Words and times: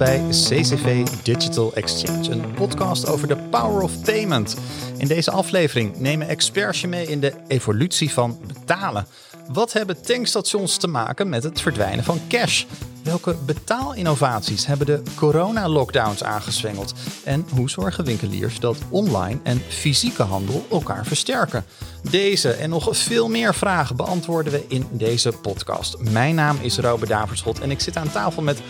bij 0.00 0.24
CCV 0.28 1.06
Digital 1.22 1.74
Exchange, 1.74 2.30
een 2.30 2.54
podcast 2.54 3.06
over 3.06 3.28
de 3.28 3.36
power 3.36 3.82
of 3.82 4.02
payment. 4.02 4.56
In 4.96 5.06
deze 5.06 5.30
aflevering 5.30 5.98
nemen 5.98 6.28
experts 6.28 6.80
je 6.80 6.88
mee 6.88 7.06
in 7.06 7.20
de 7.20 7.32
evolutie 7.48 8.10
van 8.10 8.38
betalen. 8.46 9.06
Wat 9.52 9.72
hebben 9.72 10.02
tankstations 10.02 10.76
te 10.76 10.86
maken 10.86 11.28
met 11.28 11.42
het 11.42 11.60
verdwijnen 11.60 12.04
van 12.04 12.20
cash? 12.28 12.64
Welke 13.10 13.36
betaalinnovaties 13.46 14.66
hebben 14.66 14.86
de 14.86 15.02
corona-lockdowns 15.14 16.24
aangezwengeld? 16.24 16.94
En 17.24 17.46
hoe 17.54 17.70
zorgen 17.70 18.04
winkeliers 18.04 18.60
dat 18.60 18.76
online 18.88 19.38
en 19.42 19.60
fysieke 19.68 20.22
handel 20.22 20.66
elkaar 20.70 21.06
versterken? 21.06 21.64
Deze 22.10 22.52
en 22.52 22.70
nog 22.70 22.96
veel 22.96 23.28
meer 23.28 23.54
vragen 23.54 23.96
beantwoorden 23.96 24.52
we 24.52 24.64
in 24.68 24.86
deze 24.90 25.32
podcast. 25.32 26.10
Mijn 26.10 26.34
naam 26.34 26.58
is 26.60 26.78
Robert 26.78 27.10
Daverschot 27.10 27.60
en 27.60 27.70
ik 27.70 27.80
zit 27.80 27.96
aan 27.96 28.10
tafel 28.10 28.42
met 28.42 28.62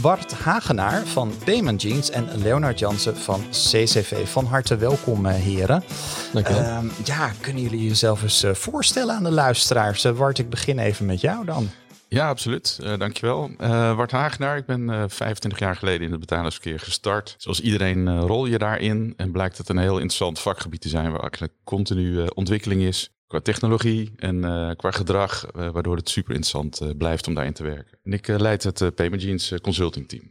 Bart 0.00 0.32
Hagenaar 0.32 1.06
van 1.06 1.32
Payment 1.44 1.82
Jeans 1.82 2.10
en 2.10 2.28
Leonard 2.42 2.78
Jansen 2.78 3.16
van 3.16 3.40
CCV. 3.50 4.28
Van 4.28 4.44
harte 4.44 4.76
welkom, 4.76 5.26
eh, 5.26 5.34
heren. 5.34 5.84
Dank 6.32 6.48
je. 6.48 6.54
Ehm, 6.54 6.86
ja, 7.04 7.32
kunnen 7.40 7.62
jullie 7.62 7.88
jezelf 7.88 8.22
eens 8.22 8.42
eh, 8.42 8.54
voorstellen 8.54 9.14
aan 9.14 9.24
de 9.24 9.30
luisteraars? 9.30 10.04
Uh, 10.04 10.12
Bart, 10.12 10.38
ik 10.38 10.50
begin 10.50 10.78
even 10.78 11.06
met 11.06 11.20
jou 11.20 11.44
dan. 11.44 11.70
Ja, 12.14 12.28
absoluut. 12.28 12.78
Uh, 12.82 12.98
dankjewel. 12.98 13.50
Uh, 13.60 13.96
Bart 13.96 14.10
Hagenaar, 14.10 14.56
ik 14.56 14.66
ben 14.66 14.80
uh, 14.88 15.04
25 15.06 15.58
jaar 15.58 15.76
geleden 15.76 16.06
in 16.06 16.10
het 16.10 16.20
betalingsverkeer 16.20 16.80
gestart. 16.80 17.34
Zoals 17.38 17.60
iedereen 17.60 18.20
rol 18.20 18.46
je 18.46 18.58
daarin 18.58 19.14
en 19.16 19.32
blijkt 19.32 19.58
het 19.58 19.68
een 19.68 19.78
heel 19.78 19.94
interessant 19.94 20.40
vakgebied 20.40 20.80
te 20.80 20.88
zijn 20.88 21.10
waar 21.10 21.20
eigenlijk 21.20 21.52
continu 21.64 22.26
ontwikkeling 22.26 22.82
is 22.82 23.10
qua 23.26 23.40
technologie 23.40 24.12
en 24.16 24.40
qua 24.76 24.90
gedrag, 24.90 25.46
waardoor 25.52 25.96
het 25.96 26.08
super 26.08 26.34
interessant 26.34 26.98
blijft 26.98 27.26
om 27.26 27.34
daarin 27.34 27.52
te 27.52 27.62
werken. 27.62 27.98
En 28.02 28.12
ik 28.12 28.26
leid 28.26 28.62
het 28.62 28.94
Payment 28.94 29.22
Jeans 29.22 29.54
Consulting 29.62 30.08
Team. 30.08 30.30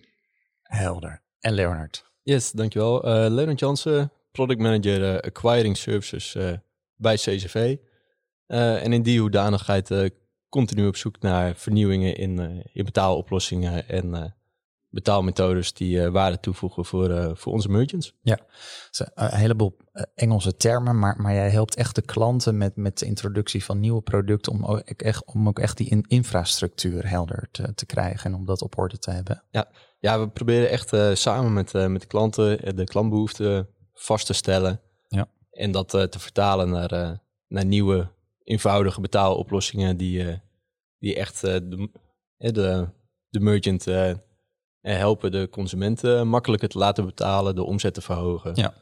Helder. 0.61 1.21
En 1.39 1.53
Leonard? 1.53 2.05
Yes, 2.21 2.51
dankjewel. 2.51 3.01
Leonard 3.29 3.59
Jansen, 3.59 4.11
Product 4.31 4.59
Manager 4.59 5.21
Acquiring 5.21 5.77
Services 5.77 6.35
bij 6.95 7.15
CCV. 7.15 7.75
en 8.47 8.93
in 8.93 9.01
die 9.01 9.19
hoedanigheid 9.19 9.89
continu 10.53 10.87
op 10.87 10.95
zoek 10.95 11.19
naar 11.19 11.55
vernieuwingen 11.55 12.15
in, 12.15 12.39
uh, 12.39 12.63
in 12.73 12.85
betaaloplossingen 12.85 13.89
en 13.89 14.05
uh, 14.05 14.23
betaalmethodes 14.89 15.73
die 15.73 15.97
uh, 15.97 16.09
waarde 16.09 16.39
toevoegen 16.39 16.85
voor, 16.85 17.37
voor 17.37 17.53
onze 17.53 17.69
merchants. 17.69 18.13
Ja, 18.21 18.39
een 19.13 19.37
heleboel 19.37 19.77
Engelse 20.15 20.55
termen, 20.55 20.99
maar, 20.99 21.21
maar 21.21 21.33
jij 21.33 21.49
helpt 21.49 21.75
echt 21.75 21.95
de 21.95 22.01
klanten 22.01 22.57
met, 22.57 22.75
met 22.75 22.99
de 22.99 23.05
introductie 23.05 23.63
van 23.63 23.79
nieuwe 23.79 24.01
producten 24.01 24.51
om 24.51 24.65
ook 24.65 24.79
echt, 24.79 25.25
om 25.25 25.47
ook 25.47 25.59
echt 25.59 25.77
die 25.77 25.89
in, 25.89 26.05
infrastructuur 26.07 27.09
helder 27.09 27.47
te, 27.51 27.73
te 27.73 27.85
krijgen 27.85 28.31
en 28.31 28.37
om 28.37 28.45
dat 28.45 28.61
op 28.61 28.77
orde 28.77 28.97
te 28.97 29.11
hebben. 29.11 29.43
Ja, 29.51 29.67
ja 29.99 30.19
we 30.19 30.29
proberen 30.29 30.69
echt 30.69 31.19
samen 31.19 31.53
met, 31.53 31.73
met 31.73 32.01
de 32.01 32.07
klanten 32.07 32.75
de 32.75 32.83
klantbehoeften 32.83 33.67
vast 33.93 34.25
te 34.25 34.33
stellen 34.33 34.81
ja. 35.07 35.27
en 35.51 35.71
dat 35.71 35.89
te 35.89 36.19
vertalen 36.19 36.69
naar, 36.69 37.21
naar 37.47 37.65
nieuwe 37.65 38.11
eenvoudige 38.43 39.01
betaaloplossingen 39.01 39.97
die, 39.97 40.41
die 40.99 41.15
echt 41.15 41.41
de, 41.41 41.89
de, 42.37 42.87
de 43.29 43.39
merchant 43.39 43.85
helpen 44.81 45.31
de 45.31 45.49
consumenten 45.49 46.27
makkelijker 46.27 46.69
te 46.69 46.77
laten 46.77 47.05
betalen, 47.05 47.55
de 47.55 47.63
omzet 47.63 47.93
te 47.93 48.01
verhogen. 48.01 48.55
Ja. 48.55 48.73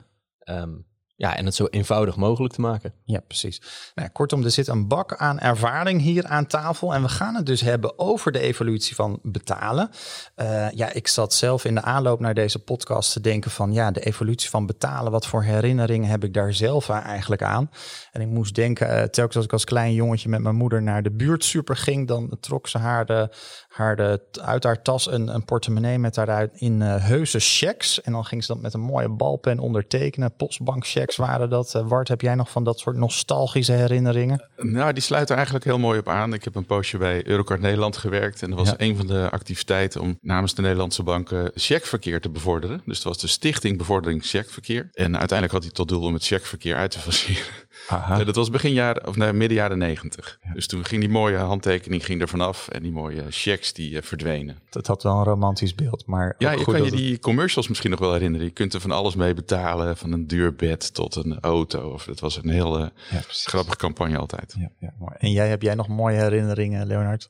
Um, 0.61 0.85
ja, 1.21 1.35
en 1.35 1.45
het 1.45 1.55
zo 1.55 1.67
eenvoudig 1.69 2.15
mogelijk 2.15 2.53
te 2.53 2.61
maken. 2.61 2.93
Ja, 3.05 3.19
precies. 3.19 3.61
Nou, 3.95 4.09
kortom, 4.09 4.43
er 4.43 4.51
zit 4.51 4.67
een 4.67 4.87
bak 4.87 5.15
aan 5.15 5.39
ervaring 5.39 6.01
hier 6.01 6.25
aan 6.25 6.47
tafel. 6.47 6.93
En 6.93 7.01
we 7.01 7.09
gaan 7.09 7.35
het 7.35 7.45
dus 7.45 7.61
hebben 7.61 7.99
over 7.99 8.31
de 8.31 8.39
evolutie 8.39 8.95
van 8.95 9.19
betalen. 9.23 9.89
Uh, 10.35 10.71
ja, 10.71 10.93
ik 10.93 11.07
zat 11.07 11.33
zelf 11.33 11.65
in 11.65 11.75
de 11.75 11.81
aanloop 11.81 12.19
naar 12.19 12.33
deze 12.33 12.59
podcast 12.59 13.13
te 13.13 13.21
denken 13.21 13.51
van... 13.51 13.73
ja, 13.73 13.91
de 13.91 13.99
evolutie 13.99 14.49
van 14.49 14.65
betalen, 14.65 15.11
wat 15.11 15.27
voor 15.27 15.43
herinneringen 15.43 16.09
heb 16.09 16.23
ik 16.23 16.33
daar 16.33 16.53
zelf 16.53 16.89
eigenlijk 16.89 17.43
aan? 17.43 17.69
En 18.11 18.21
ik 18.21 18.27
moest 18.27 18.55
denken, 18.55 18.87
uh, 18.87 19.03
telkens 19.03 19.35
als 19.35 19.45
ik 19.45 19.53
als 19.53 19.65
klein 19.65 19.93
jongetje 19.93 20.29
met 20.29 20.41
mijn 20.41 20.55
moeder 20.55 20.81
naar 20.81 21.03
de 21.03 21.11
buurtsuper 21.11 21.77
ging... 21.77 22.07
dan 22.07 22.37
trok 22.39 22.67
ze 22.67 22.77
haar, 22.77 23.05
de, 23.05 23.29
haar 23.71 23.95
de, 23.95 24.21
uit 24.41 24.63
haar 24.63 24.81
tas 24.81 25.11
een, 25.11 25.27
een 25.27 25.45
portemonnee 25.45 25.99
met 25.99 26.13
daaruit 26.13 26.51
in 26.53 26.81
uh, 26.81 27.05
heuse 27.05 27.39
checks. 27.39 28.01
En 28.01 28.11
dan 28.11 28.25
ging 28.25 28.43
ze 28.43 28.53
dat 28.53 28.61
met 28.61 28.73
een 28.73 28.79
mooie 28.79 29.09
balpen 29.09 29.59
ondertekenen, 29.59 30.35
postbankchecks 30.35 31.15
waren 31.15 31.49
dat. 31.49 31.73
Uh, 31.75 31.87
Wart, 31.87 32.07
heb 32.07 32.21
jij 32.21 32.35
nog 32.35 32.51
van 32.51 32.63
dat 32.63 32.79
soort 32.79 32.95
nostalgische 32.95 33.71
herinneringen? 33.71 34.49
Nou, 34.57 34.93
die 34.93 35.03
sluiten 35.03 35.35
eigenlijk 35.35 35.65
heel 35.65 35.79
mooi 35.79 35.99
op 35.99 36.09
aan. 36.09 36.33
Ik 36.33 36.43
heb 36.43 36.55
een 36.55 36.65
poosje 36.65 36.97
bij 36.97 37.27
Eurocard 37.27 37.61
Nederland 37.61 37.97
gewerkt. 37.97 38.41
En 38.41 38.49
dat 38.49 38.59
was 38.59 38.69
ja. 38.69 38.75
een 38.77 38.97
van 38.97 39.07
de 39.07 39.29
activiteiten 39.29 40.01
om 40.01 40.17
namens 40.21 40.55
de 40.55 40.61
Nederlandse 40.61 41.03
banken 41.03 41.51
checkverkeer 41.55 42.21
te 42.21 42.29
bevorderen. 42.29 42.81
Dus 42.85 42.95
dat 42.95 43.13
was 43.13 43.21
de 43.21 43.27
Stichting 43.27 43.77
Bevordering 43.77 44.25
Checkverkeer. 44.25 44.89
En 44.91 45.17
uiteindelijk 45.17 45.51
had 45.51 45.63
hij 45.63 45.71
tot 45.71 45.87
doel 45.87 46.03
om 46.03 46.13
het 46.13 46.25
checkverkeer 46.25 46.75
uit 46.75 46.91
te 46.91 46.99
faciliteren. 47.09 47.69
Uh, 47.89 48.25
dat 48.25 48.35
was 48.35 48.49
begin 48.49 48.73
jaren, 48.73 49.07
of 49.07 49.15
nee, 49.15 49.33
midden 49.33 49.57
jaren 49.57 49.77
negentig. 49.77 50.39
Ja. 50.43 50.53
Dus 50.53 50.67
toen 50.67 50.85
ging 50.85 51.01
die 51.01 51.09
mooie 51.09 51.37
handtekening 51.37 52.05
ging 52.05 52.21
er 52.21 52.27
vanaf 52.27 52.67
en 52.67 52.83
die 52.83 52.91
mooie 52.91 53.23
checks 53.29 53.73
die 53.73 53.91
uh, 53.91 54.01
verdwenen. 54.01 54.59
Dat 54.69 54.87
had 54.87 55.03
wel 55.03 55.17
een 55.17 55.23
romantisch 55.23 55.75
beeld, 55.75 56.05
maar 56.05 56.35
ja, 56.37 56.51
je 56.51 56.63
kan 56.63 56.83
je 56.83 56.91
die 56.91 57.19
commercials 57.19 57.67
misschien 57.67 57.89
nog 57.89 57.99
wel 57.99 58.13
herinneren. 58.13 58.45
Je 58.45 58.53
kunt 58.53 58.73
er 58.73 58.81
van 58.81 58.91
alles 58.91 59.15
mee 59.15 59.33
betalen, 59.33 59.97
van 59.97 60.11
een 60.11 60.27
duur 60.27 60.55
bed 60.55 60.93
tot 60.93 61.15
een 61.15 61.39
auto. 61.39 61.89
Of 61.89 62.05
het 62.05 62.19
was 62.19 62.37
een 62.43 62.49
heel 62.49 62.79
uh, 62.79 62.87
ja, 63.09 63.21
grappige 63.27 63.77
campagne 63.77 64.17
altijd. 64.17 64.55
Ja, 64.57 64.71
ja, 64.79 64.93
mooi. 64.99 65.13
En 65.17 65.31
jij 65.31 65.49
heb 65.49 65.61
jij 65.61 65.75
nog 65.75 65.87
mooie 65.87 66.17
herinneringen, 66.17 66.87
Leonard? 66.87 67.27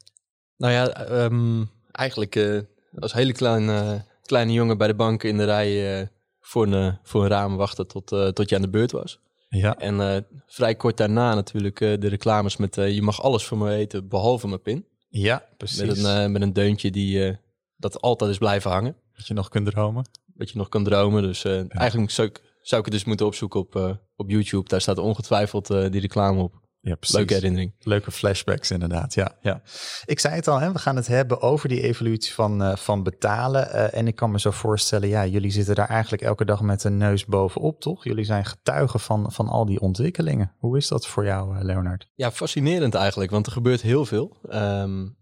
Nou 0.58 0.74
ja, 0.74 1.10
um, 1.24 1.70
eigenlijk 1.92 2.36
uh, 2.36 2.62
als 3.00 3.14
hele 3.14 3.34
kleine, 3.34 4.06
kleine 4.22 4.52
jongen 4.52 4.78
bij 4.78 4.88
de 4.88 4.96
bank 4.96 5.24
in 5.24 5.38
de 5.38 5.46
rij 5.46 6.10
voor, 6.40 6.68
een, 6.68 6.98
voor 7.04 7.24
een 7.24 7.30
raam 7.30 7.56
wachten 7.56 7.88
tot, 7.88 8.08
tot 8.08 8.50
je 8.50 8.56
aan 8.56 8.62
de 8.62 8.70
beurt 8.70 8.92
was. 8.92 9.20
Ja. 9.58 9.78
En 9.78 9.96
uh, 9.96 10.18
vrij 10.46 10.76
kort 10.76 10.98
daarna 10.98 11.36
natuurlijk 11.36 11.80
uh, 11.80 12.00
de 12.00 12.08
reclames 12.08 12.58
met 12.58 12.78
uh, 12.78 12.94
je 12.94 13.02
mag 13.02 13.22
alles 13.22 13.46
van 13.46 13.58
me 13.58 13.66
weten 13.66 14.08
behalve 14.08 14.48
mijn 14.48 14.62
pin. 14.62 14.86
Ja, 15.10 15.46
precies. 15.58 15.82
Met 15.82 16.04
een, 16.04 16.32
met 16.32 16.42
een 16.42 16.54
deuntje 16.54 16.92
die 16.92 17.38
dat 17.78 18.02
altijd 18.02 18.32
is 18.32 18.38
blijven 18.38 18.72
hangen. 18.72 18.96
Dat 19.14 19.28
je 19.28 19.34
nog 19.34 19.50
kunt 19.50 19.66
dromen. 19.66 20.10
Dat 20.26 20.50
je 20.50 20.58
nog 20.58 20.70
kan 20.70 20.84
dromen. 20.84 21.22
Dus 21.22 21.42
ja. 21.42 21.68
eigenlijk 21.68 22.12
zou 22.12 22.28
ik, 22.28 22.42
zou 22.62 22.80
ik 22.82 22.88
het 22.88 22.96
dus 22.96 23.06
moeten 23.06 23.26
opzoeken 23.26 23.60
op, 23.60 24.00
op 24.16 24.30
YouTube. 24.30 24.70
Daar 24.70 24.82
staat 24.82 24.98
ongetwijfeld 24.98 25.68
die 25.68 26.02
reclame 26.02 26.42
op. 26.42 26.61
Ja, 26.84 26.96
precies. 26.96 27.16
Leuke 27.16 27.34
herinnering. 27.34 27.74
Leuke 27.80 28.12
flashbacks 28.12 28.72
inderdaad, 28.72 29.14
ja. 29.14 29.38
ja. 29.42 29.62
Ik 30.06 30.20
zei 30.20 30.36
het 30.36 30.48
al, 30.48 30.60
hè, 30.60 30.72
we 30.72 30.80
gaan 30.80 30.96
het 30.96 31.08
hebben 31.08 31.42
over 31.42 31.70
die 31.70 31.82
evolutie 31.82 32.34
van, 32.34 32.62
uh, 32.62 32.76
van 32.76 33.04
betalen. 33.04 33.68
Uh, 33.68 33.98
en 33.98 34.08
ik 34.08 34.16
kan 34.16 34.32
me 34.32 34.40
zo 34.40 34.52
voorstellen, 34.52 35.08
ja, 35.08 35.26
jullie 35.26 35.52
zitten 35.52 35.76
daar 35.76 35.90
eigenlijk 35.90 36.22
elke 36.24 36.46
dag 36.46 36.62
met 36.62 36.84
een 36.84 36.98
neus 36.98 37.26
bovenop, 37.26 37.82
toch? 37.82 38.04
Jullie 38.04 38.26
zijn 38.26 38.46
getuigen 38.46 39.00
van, 39.00 39.32
van 39.32 39.48
al 39.48 39.66
die 39.66 39.80
ontwikkelingen. 39.80 40.52
Hoe 40.58 40.78
is 40.78 40.88
dat 40.88 41.08
voor 41.08 41.26
jou, 41.26 41.56
uh, 41.56 41.64
Leonard? 41.64 42.08
Ja, 42.16 42.32
fascinerend 42.32 42.96
eigenlijk, 42.96 43.32
want 43.32 43.46
er 43.46 43.52
gebeurt 43.52 43.82
heel 43.82 44.06
veel. 44.06 44.38
Um, 44.50 45.18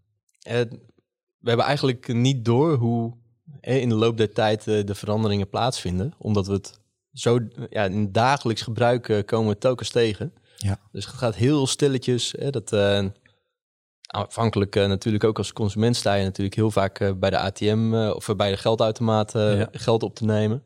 we 1.39 1.49
hebben 1.49 1.65
eigenlijk 1.65 2.13
niet 2.13 2.45
door 2.45 2.75
hoe 2.75 3.17
in 3.61 3.89
de 3.89 3.95
loop 3.95 4.17
der 4.17 4.33
tijd 4.33 4.63
de 4.63 4.95
veranderingen 4.95 5.49
plaatsvinden. 5.49 6.13
Omdat 6.17 6.47
we 6.47 6.53
het 6.53 6.79
zo 7.13 7.39
ja, 7.69 7.83
in 7.83 8.11
dagelijks 8.11 8.61
gebruik 8.61 9.23
komen 9.25 9.53
we 9.53 9.57
telkens 9.57 9.89
tegen. 9.89 10.33
Ja. 10.65 10.79
Dus 10.91 11.05
het 11.05 11.15
gaat 11.15 11.35
heel 11.35 11.67
stilletjes. 11.67 12.33
Hè, 12.37 12.49
dat, 12.49 12.73
uh, 12.73 13.05
afhankelijk 14.07 14.75
uh, 14.75 14.87
natuurlijk 14.87 15.23
ook 15.23 15.37
als 15.37 15.53
consument 15.53 15.95
sta 15.95 16.13
je 16.13 16.23
natuurlijk 16.23 16.55
heel 16.55 16.71
vaak 16.71 16.99
uh, 16.99 17.11
bij 17.13 17.29
de 17.29 17.37
ATM 17.37 18.11
of 18.15 18.35
bij 18.35 18.51
de 18.51 18.57
geldautomaat 18.57 19.31
ja. 19.33 19.67
geld 19.71 20.03
op 20.03 20.15
te 20.15 20.25
nemen. 20.25 20.63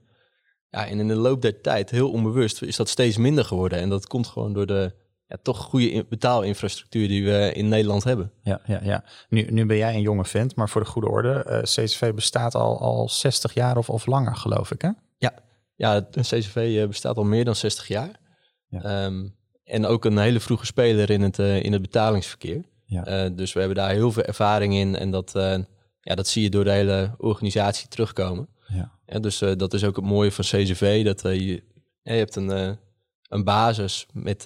Ja, 0.69 0.87
en 0.87 0.99
in 0.99 1.07
de 1.07 1.15
loop 1.15 1.41
der 1.41 1.61
tijd, 1.61 1.89
heel 1.89 2.11
onbewust, 2.11 2.61
is 2.61 2.75
dat 2.75 2.89
steeds 2.89 3.17
minder 3.17 3.45
geworden. 3.45 3.79
En 3.79 3.89
dat 3.89 4.07
komt 4.07 4.27
gewoon 4.27 4.53
door 4.53 4.65
de 4.65 4.93
ja, 5.27 5.37
toch 5.41 5.57
goede 5.57 6.05
betaalinfrastructuur 6.09 7.07
die 7.07 7.25
we 7.25 7.51
in 7.53 7.67
Nederland 7.67 8.03
hebben. 8.03 8.31
Ja, 8.41 8.61
ja, 8.65 8.79
ja. 8.83 9.03
Nu, 9.29 9.51
nu 9.51 9.65
ben 9.65 9.77
jij 9.77 9.93
een 9.93 10.01
jonge 10.01 10.25
vent, 10.25 10.55
maar 10.55 10.69
voor 10.69 10.81
de 10.81 10.87
goede 10.87 11.09
orde, 11.09 11.61
CCV 11.63 12.13
bestaat 12.13 12.55
al, 12.55 12.79
al 12.79 13.09
60 13.09 13.53
jaar 13.53 13.77
of, 13.77 13.89
of 13.89 14.05
langer, 14.05 14.35
geloof 14.35 14.71
ik, 14.71 14.81
hè? 14.81 14.89
Ja, 15.17 15.33
ja 15.75 16.07
CCV 16.11 16.87
bestaat 16.87 17.17
al 17.17 17.23
meer 17.23 17.45
dan 17.45 17.55
60 17.55 17.87
jaar. 17.87 18.19
Ja. 18.67 19.05
Um, 19.05 19.35
en 19.63 19.85
ook 19.85 20.05
een 20.05 20.17
hele 20.17 20.39
vroege 20.39 20.65
speler 20.65 21.09
in 21.09 21.21
het, 21.21 21.39
uh, 21.39 21.63
in 21.63 21.71
het 21.71 21.81
betalingsverkeer. 21.81 22.63
Ja. 22.85 23.25
Uh, 23.25 23.29
dus 23.35 23.53
we 23.53 23.59
hebben 23.59 23.77
daar 23.77 23.89
heel 23.89 24.11
veel 24.11 24.23
ervaring 24.23 24.73
in. 24.73 24.95
En 24.95 25.11
dat, 25.11 25.33
uh, 25.35 25.57
ja, 26.01 26.15
dat 26.15 26.27
zie 26.27 26.43
je 26.43 26.49
door 26.49 26.63
de 26.63 26.71
hele 26.71 27.15
organisatie 27.17 27.87
terugkomen. 27.87 28.47
Ja. 28.67 28.91
ja 29.05 29.19
dus 29.19 29.37
dat 29.37 29.73
is 29.73 29.83
ook 29.83 29.95
het 29.95 30.05
mooie 30.05 30.31
van 30.31 30.43
CCV. 30.43 31.05
Dat 31.05 31.21
je, 31.21 31.63
je 32.03 32.11
hebt 32.11 32.35
een, 32.35 32.77
een 33.29 33.43
basis 33.43 34.05
met, 34.13 34.45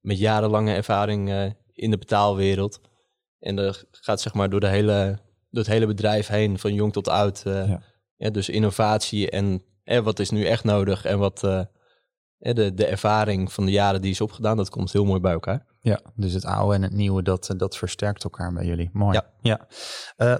met 0.00 0.18
jarenlange 0.18 0.74
ervaring 0.74 1.54
in 1.72 1.90
de 1.90 1.98
betaalwereld. 1.98 2.80
En 3.38 3.56
dat 3.56 3.86
gaat 3.90 4.20
zeg 4.20 4.34
maar 4.34 4.50
door, 4.50 4.60
de 4.60 4.68
hele, 4.68 5.18
door 5.50 5.62
het 5.62 5.72
hele 5.72 5.86
bedrijf 5.86 6.26
heen, 6.26 6.58
van 6.58 6.74
jong 6.74 6.92
tot 6.92 7.08
oud. 7.08 7.42
Ja, 8.16 8.30
dus 8.30 8.48
innovatie 8.48 9.30
en 9.30 9.62
wat 9.84 10.18
is 10.18 10.30
nu 10.30 10.44
echt 10.44 10.64
nodig 10.64 11.04
en 11.04 11.18
wat 11.18 11.68
de, 12.40 12.74
de 12.74 12.86
ervaring 12.86 13.52
van 13.52 13.64
de 13.64 13.70
jaren 13.70 14.00
die 14.00 14.10
is 14.10 14.20
opgedaan, 14.20 14.56
dat 14.56 14.70
komt 14.70 14.92
heel 14.92 15.04
mooi 15.04 15.20
bij 15.20 15.32
elkaar. 15.32 15.64
Ja, 15.80 16.00
dus 16.14 16.32
het 16.32 16.44
oude 16.44 16.74
en 16.74 16.82
het 16.82 16.92
nieuwe, 16.92 17.22
dat, 17.22 17.54
dat 17.56 17.76
versterkt 17.76 18.24
elkaar 18.24 18.52
bij 18.52 18.64
jullie. 18.64 18.90
Mooi. 18.92 19.20
Ja, 19.20 19.24
ja. 19.40 19.66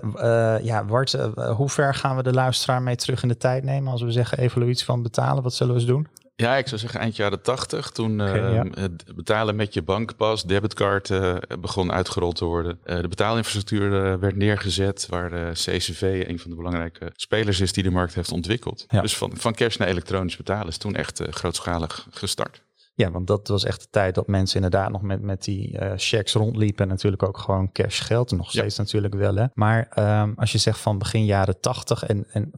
Uh, 0.02 0.64
ja 0.64 0.84
Bart, 0.84 1.12
hoe 1.56 1.68
ver 1.68 1.94
gaan 1.94 2.16
we 2.16 2.22
de 2.22 2.32
luisteraar 2.32 2.82
mee 2.82 2.96
terug 2.96 3.22
in 3.22 3.28
de 3.28 3.36
tijd 3.36 3.64
nemen 3.64 3.92
als 3.92 4.02
we 4.02 4.10
zeggen 4.10 4.38
evolutie 4.38 4.84
van 4.84 5.02
betalen? 5.02 5.42
Wat 5.42 5.54
zullen 5.54 5.74
we 5.74 5.80
eens 5.80 5.88
doen? 5.88 6.08
Ja, 6.40 6.56
ik 6.56 6.68
zou 6.68 6.80
zeggen 6.80 7.00
eind 7.00 7.16
jaren 7.16 7.42
tachtig. 7.42 7.90
Toen 7.90 8.20
okay, 8.20 8.54
uh, 8.54 8.62
het 8.74 9.04
betalen 9.14 9.56
met 9.56 9.74
je 9.74 9.82
bankpas, 9.82 10.42
debitcard 10.42 11.08
uh, 11.08 11.36
begon 11.60 11.92
uitgerold 11.92 12.36
te 12.36 12.44
worden. 12.44 12.78
Uh, 12.84 13.00
de 13.00 13.08
betaalinfrastructuur 13.08 14.18
werd 14.20 14.36
neergezet, 14.36 15.06
waar 15.08 15.52
CCV 15.52 16.24
een 16.28 16.38
van 16.38 16.50
de 16.50 16.56
belangrijke 16.56 17.12
spelers 17.14 17.60
is 17.60 17.72
die 17.72 17.82
de 17.82 17.90
markt 17.90 18.14
heeft 18.14 18.32
ontwikkeld. 18.32 18.84
Ja. 18.88 19.00
Dus 19.00 19.16
van, 19.16 19.32
van 19.34 19.54
cash 19.54 19.76
naar 19.76 19.88
elektronisch 19.88 20.36
betalen 20.36 20.68
is 20.68 20.76
toen 20.76 20.94
echt 20.94 21.22
grootschalig 21.30 22.06
gestart. 22.10 22.62
Ja, 23.00 23.10
want 23.10 23.26
dat 23.26 23.48
was 23.48 23.64
echt 23.64 23.80
de 23.80 23.86
tijd 23.90 24.14
dat 24.14 24.26
mensen 24.26 24.56
inderdaad 24.56 24.90
nog 24.90 25.02
met, 25.02 25.22
met 25.22 25.44
die 25.44 25.72
uh, 25.72 25.92
checks 25.96 26.32
rondliepen. 26.32 26.84
En 26.84 26.88
natuurlijk 26.88 27.22
ook 27.22 27.38
gewoon 27.38 27.72
cash 27.72 28.02
geld. 28.02 28.30
Nog 28.30 28.50
steeds 28.50 28.76
natuurlijk 28.76 29.14
wel. 29.14 29.34
Hè? 29.34 29.46
Maar 29.54 29.92
um, 30.22 30.32
als 30.36 30.52
je 30.52 30.58
zegt 30.58 30.78
van 30.78 30.98
begin 30.98 31.24
jaren 31.24 31.60
tachtig. 31.60 32.04
En, 32.04 32.26
en 32.32 32.50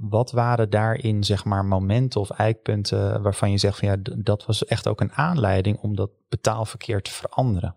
wat 0.00 0.30
waren 0.30 0.70
daarin 0.70 1.24
zeg 1.24 1.44
maar 1.44 1.64
momenten 1.64 2.20
of 2.20 2.30
eikpunten 2.30 3.22
waarvan 3.22 3.50
je 3.50 3.58
zegt 3.58 3.78
van 3.78 3.88
ja, 3.88 3.96
dat 4.18 4.46
was 4.46 4.64
echt 4.64 4.88
ook 4.88 5.00
een 5.00 5.12
aanleiding 5.12 5.78
om 5.78 5.96
dat 5.96 6.10
betaalverkeer 6.28 7.02
te 7.02 7.10
veranderen? 7.10 7.76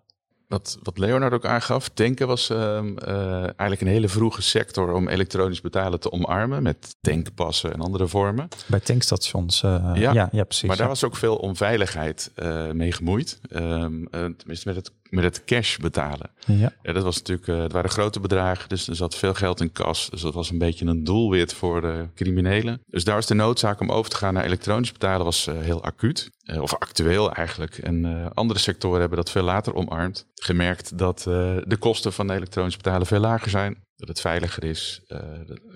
Wat, 0.50 0.78
wat 0.84 0.98
Leonard 0.98 1.34
ook 1.34 1.46
aangaf, 1.46 1.90
tanken 1.90 2.28
was 2.28 2.50
uh, 2.50 2.58
uh, 2.58 3.44
eigenlijk 3.44 3.82
een 3.82 3.88
hele 3.88 4.08
vroege 4.08 4.42
sector 4.42 4.94
om 4.94 5.08
elektronisch 5.08 5.62
betalen 5.62 6.00
te 6.00 6.12
omarmen 6.12 6.64
met 6.64 6.96
tankpassen 7.02 7.74
en 7.74 7.80
andere 7.80 8.08
vormen. 8.08 8.48
Bij 8.66 8.80
tankstations, 8.80 9.64
uh, 9.64 9.92
ja, 9.94 10.14
ja, 10.14 10.30
ja, 10.32 10.44
precies. 10.44 10.68
Maar 10.68 10.78
daar 10.78 10.88
was 10.88 11.04
ook 11.04 11.16
veel 11.16 11.36
onveiligheid 11.36 12.32
uh, 12.36 12.72
mee 12.72 12.92
gemoeid. 12.92 13.40
Um, 13.50 14.10
tenminste 14.10 14.68
met 14.68 14.76
het 14.76 14.92
met 15.10 15.24
het 15.24 15.44
cash 15.44 15.78
betalen. 15.78 16.30
Ja. 16.46 16.74
ja 16.82 16.94
dat 16.94 17.04
was 17.04 17.18
natuurlijk, 17.18 17.48
uh, 17.48 17.62
het 17.62 17.72
waren 17.72 17.90
grote 17.90 18.20
bedragen, 18.20 18.70
dus 18.70 18.88
er 18.88 18.96
zat 18.96 19.16
veel 19.16 19.34
geld 19.34 19.62
in 19.62 19.72
kas. 19.72 20.10
Dus 20.10 20.22
dat 20.22 20.34
was 20.34 20.50
een 20.50 20.58
beetje 20.58 20.86
een 20.86 21.04
doelwit 21.04 21.54
voor 21.54 21.82
de 21.82 22.08
criminelen. 22.16 22.82
Dus 22.88 23.04
daar 23.04 23.16
was 23.16 23.26
de 23.26 23.34
noodzaak 23.34 23.80
om 23.80 23.92
over 23.92 24.12
te 24.12 24.18
gaan 24.18 24.34
naar 24.34 24.46
elektronisch 24.46 24.92
betalen 24.92 25.26
was 25.26 25.48
uh, 25.48 25.60
heel 25.60 25.84
acuut. 25.84 26.30
Uh, 26.44 26.62
of 26.62 26.76
actueel 26.76 27.32
eigenlijk. 27.32 27.78
En 27.78 28.32
andere 28.34 28.60
sectoren 28.60 29.00
hebben 29.00 29.18
dat 29.18 29.32
veel 29.32 29.44
later 29.44 29.76
omarmd. 29.76 30.26
Gemerkt 30.36 30.98
dat 30.98 31.22
de 31.24 31.78
kosten 31.80 32.14
van 32.14 32.32
elektronisch 32.32 32.78
betalen 32.78 33.08
veel 33.08 33.20
lager 33.20 33.50
zijn. 33.50 33.88
Dat 34.00 34.08
het 34.08 34.22
veiliger 34.22 34.64
is. 34.64 35.02
Uh, 35.08 35.20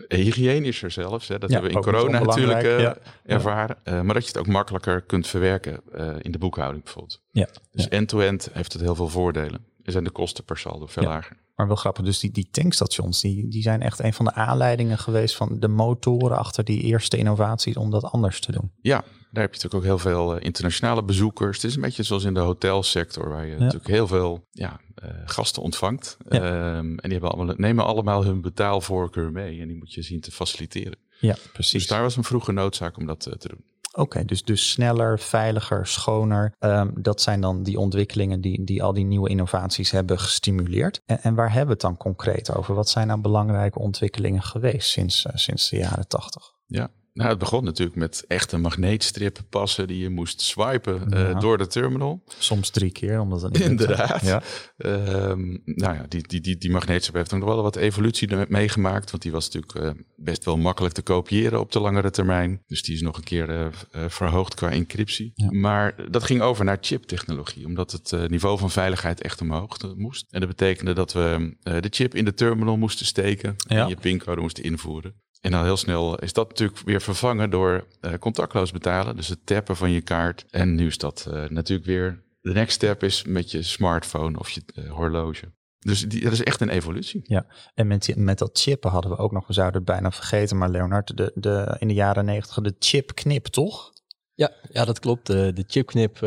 hygiënischer 0.07 0.91
zelfs. 0.91 1.27
Hè. 1.27 1.39
Dat 1.39 1.49
hebben 1.49 1.69
we 1.69 1.75
in 1.75 1.81
corona 1.81 2.19
natuurlijk 2.19 2.63
uh, 2.63 2.79
ja. 2.79 2.97
ervaren. 3.25 3.77
Uh, 3.83 4.01
maar 4.01 4.13
dat 4.13 4.23
je 4.23 4.27
het 4.27 4.37
ook 4.37 4.47
makkelijker 4.47 5.01
kunt 5.01 5.27
verwerken 5.27 5.81
in 6.21 6.31
de 6.31 6.37
boekhouding 6.37 6.83
bijvoorbeeld. 6.83 7.21
Ja. 7.31 7.47
Dus 7.71 7.87
end-to-end 7.87 8.45
-end 8.45 8.55
heeft 8.55 8.73
het 8.73 8.81
heel 8.81 8.95
veel 8.95 9.09
voordelen. 9.09 9.65
Er 9.83 9.91
zijn 9.91 10.03
de 10.03 10.11
kosten 10.11 10.43
per 10.43 10.57
saldo 10.57 10.85
veel 10.85 11.03
lager. 11.03 11.37
Maar 11.55 11.67
wel 11.67 11.75
grappig, 11.75 12.05
dus 12.05 12.19
die, 12.19 12.31
die 12.31 12.47
tankstations, 12.51 13.21
die, 13.21 13.47
die 13.47 13.61
zijn 13.61 13.81
echt 13.81 13.99
een 13.99 14.13
van 14.13 14.25
de 14.25 14.33
aanleidingen 14.33 14.97
geweest 14.97 15.35
van 15.35 15.59
de 15.59 15.67
motoren 15.67 16.37
achter 16.37 16.63
die 16.63 16.81
eerste 16.81 17.17
innovaties 17.17 17.77
om 17.77 17.89
dat 17.91 18.03
anders 18.03 18.39
te 18.39 18.51
doen. 18.51 18.71
Ja, 18.81 19.03
daar 19.33 19.44
heb 19.44 19.53
je 19.53 19.62
natuurlijk 19.62 19.74
ook 19.74 20.00
heel 20.01 20.12
veel 20.12 20.38
internationale 20.38 21.03
bezoekers. 21.03 21.56
Het 21.56 21.65
is 21.65 21.75
een 21.75 21.81
beetje 21.81 22.03
zoals 22.03 22.24
in 22.24 22.33
de 22.33 22.39
hotelsector, 22.39 23.30
waar 23.30 23.45
je 23.45 23.57
natuurlijk 23.57 23.88
heel 23.88 24.07
veel 24.07 24.47
ja, 24.51 24.80
uh, 25.03 25.09
gasten 25.25 25.62
ontvangt. 25.62 26.18
Ja. 26.30 26.75
Um, 26.77 27.00
en 27.00 27.09
die 27.09 27.12
hebben 27.12 27.31
allemaal, 27.31 27.56
nemen 27.57 27.85
allemaal 27.85 28.24
hun 28.24 28.41
betaalvoorkeur 28.41 29.31
mee 29.31 29.62
en 29.62 29.68
die 29.68 29.77
moet 29.77 29.94
je 29.94 30.01
zien 30.01 30.21
te 30.21 30.31
faciliteren. 30.31 30.97
Ja, 31.19 31.35
precies. 31.53 31.71
Dus 31.71 31.88
daar 31.88 32.01
was 32.01 32.15
een 32.15 32.24
vroege 32.24 32.51
noodzaak 32.51 32.97
om 32.97 33.06
dat 33.06 33.25
uh, 33.27 33.33
te 33.33 33.47
doen. 33.47 33.63
Oké, 33.95 34.25
dus, 34.25 34.44
dus 34.44 34.71
sneller, 34.71 35.19
veiliger, 35.19 35.88
schoner. 35.88 36.56
Um, 36.59 36.91
dat 36.95 37.21
zijn 37.21 37.41
dan 37.41 37.63
die 37.63 37.79
ontwikkelingen 37.79 38.41
die, 38.41 38.63
die 38.63 38.83
al 38.83 38.94
die 38.94 39.06
nieuwe 39.06 39.29
innovaties 39.29 39.91
hebben 39.91 40.19
gestimuleerd. 40.19 41.01
En, 41.06 41.21
en 41.21 41.36
waar 41.36 41.50
hebben 41.50 41.65
we 41.65 41.71
het 41.71 41.81
dan 41.81 41.97
concreet 41.97 42.56
over? 42.56 42.75
Wat 42.75 42.89
zijn 42.89 43.07
nou 43.07 43.21
belangrijke 43.21 43.79
ontwikkelingen 43.79 44.44
geweest 44.44 44.89
sinds, 44.89 45.25
uh, 45.25 45.31
sinds 45.36 45.69
de 45.69 45.77
jaren 45.77 46.07
tachtig? 46.07 46.51
Ja, 46.65 46.91
nou, 47.13 47.30
het 47.30 47.38
begon 47.38 47.63
natuurlijk 47.63 47.98
met 47.98 48.25
echte 48.27 48.57
magneetstrip 48.57 49.39
passen 49.50 49.88
die 49.88 49.98
je 49.98 50.10
moest 50.10 50.42
swipen 50.42 51.13
uh, 51.13 51.39
door 51.39 51.57
de 51.57 51.68
terminal. 51.68 52.24
Soms 52.38 52.69
drie 52.69 52.92
keer, 52.92 53.19
omdat 53.19 53.42
het 53.42 53.54
niet 53.54 53.62
Inderdaad. 53.62 54.21
Ja. 54.21 54.42
Um, 54.77 55.62
nou 55.65 55.95
ja, 55.95 56.06
die, 56.10 56.27
die, 56.27 56.42
die, 56.42 56.57
die 56.57 56.71
magneetstrip 56.71 57.15
heeft 57.15 57.31
nog 57.31 57.44
wel 57.44 57.62
wat 57.62 57.75
evolutie 57.75 58.48
meegemaakt. 58.48 59.12
Want 59.12 59.24
die 59.24 59.31
was 59.31 59.50
natuurlijk 59.50 59.98
uh, 59.98 60.04
best 60.15 60.45
wel 60.45 60.57
makkelijk 60.57 60.94
te 60.94 61.01
kopiëren 61.01 61.60
op 61.60 61.71
de 61.71 61.80
langere 61.80 62.10
termijn. 62.10 62.62
Dus 62.68 62.83
die 62.83 62.95
is 62.95 63.01
nog 63.01 63.18
een 63.18 63.24
keer 63.24 63.50
uh, 63.50 63.68
verhoogd 64.07 64.54
qua 64.54 64.69
encryptie. 64.69 65.31
Ja. 65.36 65.51
Maar 65.51 66.12
dat 66.12 66.24
ging 66.24 66.42
over 66.42 66.65
naar 66.65 66.77
chiptechnologie. 66.81 67.65
Omdat 67.65 67.92
het 67.92 68.30
niveau 68.30 68.57
van 68.57 68.71
veiligheid 68.71 69.21
echt 69.21 69.42
omhoog 69.42 69.77
moest. 69.95 70.25
En 70.30 70.39
dat 70.39 70.50
betekende 70.50 70.94
dat 70.94 71.13
we 71.13 71.56
de 71.63 71.88
chip 71.89 72.15
in 72.15 72.25
de 72.25 72.33
terminal 72.33 72.77
moesten 72.77 73.06
steken. 73.06 73.56
En 73.68 73.88
je 73.88 73.95
pincode 73.95 74.42
moesten 74.42 74.63
invoeren. 74.63 75.21
En 75.43 75.51
dan 75.51 75.63
heel 75.63 75.77
snel 75.77 76.19
is 76.19 76.33
dat 76.33 76.49
natuurlijk 76.49 76.79
weer 76.79 77.01
vervangen 77.01 77.49
door 77.49 77.87
uh, 78.01 78.13
contactloos 78.13 78.71
betalen. 78.71 79.15
Dus 79.15 79.27
het 79.27 79.45
tappen 79.45 79.75
van 79.75 79.91
je 79.91 80.01
kaart. 80.01 80.45
En 80.49 80.75
nu 80.75 80.87
is 80.87 80.97
dat 80.97 81.27
uh, 81.29 81.49
natuurlijk 81.49 81.87
weer... 81.87 82.23
De 82.41 82.53
next 82.53 82.75
step 82.75 83.03
is 83.03 83.23
met 83.23 83.51
je 83.51 83.63
smartphone 83.63 84.39
of 84.39 84.49
je 84.49 84.61
uh, 84.75 84.91
horloge. 84.91 85.51
Dus 85.79 86.01
die, 86.01 86.23
dat 86.23 86.31
is 86.31 86.43
echt 86.43 86.61
een 86.61 86.69
evolutie. 86.69 87.21
Ja, 87.23 87.45
en 87.73 87.87
met, 87.87 88.15
met 88.15 88.37
dat 88.37 88.59
chippen 88.59 88.91
hadden 88.91 89.11
we 89.11 89.17
ook 89.17 89.31
nog, 89.31 89.47
we 89.47 89.53
zouden 89.53 89.75
het 89.75 89.85
bijna 89.85 90.11
vergeten, 90.11 90.57
maar 90.57 90.69
Leonard, 90.69 91.17
de, 91.17 91.31
de, 91.35 91.75
in 91.79 91.87
de 91.87 91.93
jaren 91.93 92.25
negentig 92.25 92.63
de 92.63 92.75
chipknip, 92.79 93.45
toch? 93.45 93.91
Ja, 94.33 94.51
ja 94.71 94.85
dat 94.85 94.99
klopt. 94.99 95.27
De, 95.27 95.51
de 95.53 95.63
chipknip, 95.67 96.21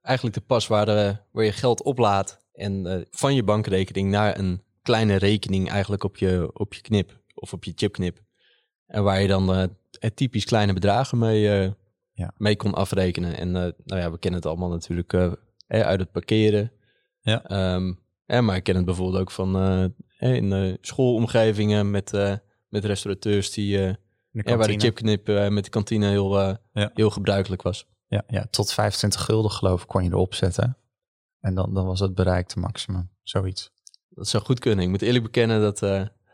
eigenlijk 0.00 0.36
de 0.36 0.44
pas 0.46 0.66
waar, 0.66 0.86
waar 1.30 1.44
je 1.44 1.52
geld 1.52 1.82
oplaat 1.82 2.46
en 2.52 3.06
van 3.10 3.34
je 3.34 3.42
bankrekening 3.42 4.10
naar 4.10 4.38
een 4.38 4.62
kleine 4.82 5.16
rekening 5.16 5.70
eigenlijk 5.70 6.04
op 6.04 6.16
je, 6.16 6.50
op 6.52 6.74
je 6.74 6.80
knip 6.80 7.20
of 7.34 7.52
op 7.52 7.64
je 7.64 7.72
chipknip. 7.74 8.26
En 8.88 9.02
waar 9.02 9.20
je 9.20 9.28
dan 9.28 9.60
uh, 9.60 9.64
typisch 10.14 10.44
kleine 10.44 10.72
bedragen 10.72 11.18
mee, 11.18 11.64
uh, 11.66 11.72
ja. 12.12 12.32
mee 12.36 12.56
kon 12.56 12.74
afrekenen. 12.74 13.36
En 13.36 13.48
uh, 13.48 13.54
nou 13.84 14.00
ja, 14.00 14.10
we 14.10 14.18
kennen 14.18 14.40
het 14.40 14.48
allemaal 14.48 14.68
natuurlijk 14.68 15.14
uit 15.66 16.00
het 16.00 16.12
parkeren. 16.12 16.72
Ja. 17.20 17.74
Um, 17.74 18.06
maar 18.26 18.56
ik 18.56 18.62
ken 18.62 18.76
het 18.76 18.84
bijvoorbeeld 18.84 19.20
ook 19.20 19.30
van 19.30 19.56
in 20.18 20.78
schoolomgevingen 20.80 21.90
met, 21.90 22.12
met 22.68 22.84
restaurateurs 22.84 23.50
die, 23.50 23.76
de 24.30 24.56
waar 24.56 24.66
de 24.66 24.78
chipknip 24.80 25.26
met 25.50 25.64
de 25.64 25.70
kantine 25.70 26.08
heel, 26.08 26.38
ja. 26.72 26.90
heel 26.94 27.10
gebruikelijk 27.10 27.62
was. 27.62 27.86
Ja, 28.06 28.22
ja, 28.26 28.46
tot 28.50 28.72
25 28.72 29.24
gulden 29.24 29.50
geloof 29.50 29.82
ik 29.82 29.88
kon 29.88 30.04
je 30.04 30.10
erop 30.10 30.34
zetten. 30.34 30.76
En 31.40 31.54
dan, 31.54 31.74
dan 31.74 31.86
was 31.86 32.00
het 32.00 32.14
bereikte 32.14 32.58
maximum, 32.58 33.10
zoiets. 33.22 33.72
Dat 34.08 34.28
zou 34.28 34.44
goed 34.44 34.58
kunnen. 34.58 34.84
Ik 34.84 34.90
moet 34.90 35.02
eerlijk 35.02 35.24
bekennen 35.24 35.60
dat 35.60 35.80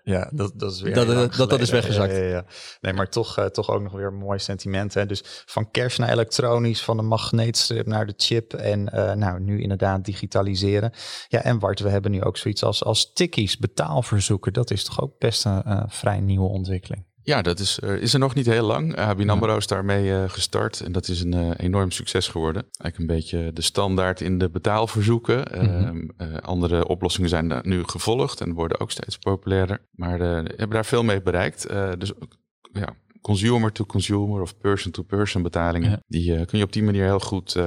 ja, 0.04 0.30
dat, 0.32 0.52
dat 0.55 0.72
is 0.72 0.81
weer. 0.81 0.94
Dat 0.94 1.36
dat, 1.36 1.50
dat, 1.50 1.60
is 1.60 1.70
weggezakt. 1.70 2.12
Ja, 2.12 2.19
ja, 2.19 2.29
ja. 2.29 2.44
Nee, 2.81 2.93
maar 2.93 3.08
toch, 3.08 3.38
uh, 3.38 3.44
toch 3.44 3.70
ook 3.70 3.82
nog 3.82 3.93
weer 3.93 4.06
een 4.06 4.14
mooi 4.14 4.38
sentiment. 4.38 4.94
Hè? 4.94 5.06
Dus 5.06 5.22
van 5.24 5.70
cash 5.70 5.98
naar 5.98 6.10
elektronisch, 6.10 6.82
van 6.82 6.96
de 6.96 7.02
magneetstrip 7.02 7.86
naar 7.86 8.06
de 8.06 8.14
chip. 8.17 8.52
En 8.52 8.90
uh, 8.94 9.12
nou, 9.12 9.40
nu 9.40 9.62
inderdaad 9.62 10.05
digitaliseren. 10.05 10.93
Ja, 11.29 11.43
en 11.43 11.58
Bart, 11.58 11.81
we 11.81 11.88
hebben 11.88 12.10
nu 12.10 12.22
ook 12.22 12.36
zoiets 12.36 12.62
als, 12.62 12.84
als 12.84 13.12
tikkies, 13.12 13.58
betaalverzoeken. 13.58 14.52
Dat 14.52 14.70
is 14.70 14.84
toch 14.84 15.00
ook 15.00 15.19
best 15.19 15.44
een 15.44 15.62
uh, 15.67 15.82
vrij 15.86 16.20
nieuwe 16.20 16.48
ontwikkeling. 16.48 17.05
Ja, 17.24 17.43
dat 17.43 17.58
is, 17.58 17.78
uh, 17.84 17.96
is 17.96 18.12
er 18.12 18.19
nog 18.19 18.34
niet 18.34 18.46
heel 18.46 18.66
lang. 18.66 18.96
ABN 18.96 19.28
AMRO 19.28 19.56
is 19.56 19.66
daarmee 19.66 20.10
uh, 20.10 20.24
gestart 20.26 20.81
en 20.81 20.93
dat 20.93 21.08
is 21.08 21.20
een 21.20 21.34
uh, 21.34 21.50
enorm 21.56 21.90
succes 21.90 22.28
geworden. 22.28 22.62
Eigenlijk 22.62 22.98
een 22.98 23.16
beetje 23.16 23.52
de 23.52 23.62
standaard 23.62 24.20
in 24.20 24.38
de 24.38 24.50
betaalverzoeken. 24.50 25.44
Mm 25.60 25.69
-hmm. 25.69 26.10
andere 26.40 26.88
oplossingen 26.88 27.28
zijn 27.28 27.60
nu 27.62 27.82
gevolgd 27.84 28.40
en 28.40 28.52
worden 28.52 28.81
ook 28.81 28.90
steeds 28.90 29.19
populairder. 29.19 29.86
Maar 29.90 30.19
hebben 30.19 30.70
daar 30.70 30.84
veel 30.84 31.04
mee 31.04 31.22
bereikt. 31.22 31.69
dus 31.98 32.12
ja, 32.72 32.96
consumer 33.20 33.72
to 33.72 33.84
consumer 33.84 34.40
of 34.40 34.58
person 34.58 34.93
to 34.93 35.02
person 35.02 35.43
betalingen. 35.43 35.90
Ja. 35.90 36.02
Die 36.06 36.44
kun 36.44 36.58
je 36.58 36.64
op 36.64 36.72
die 36.72 36.82
manier 36.82 37.04
heel 37.04 37.20
goed 37.20 37.58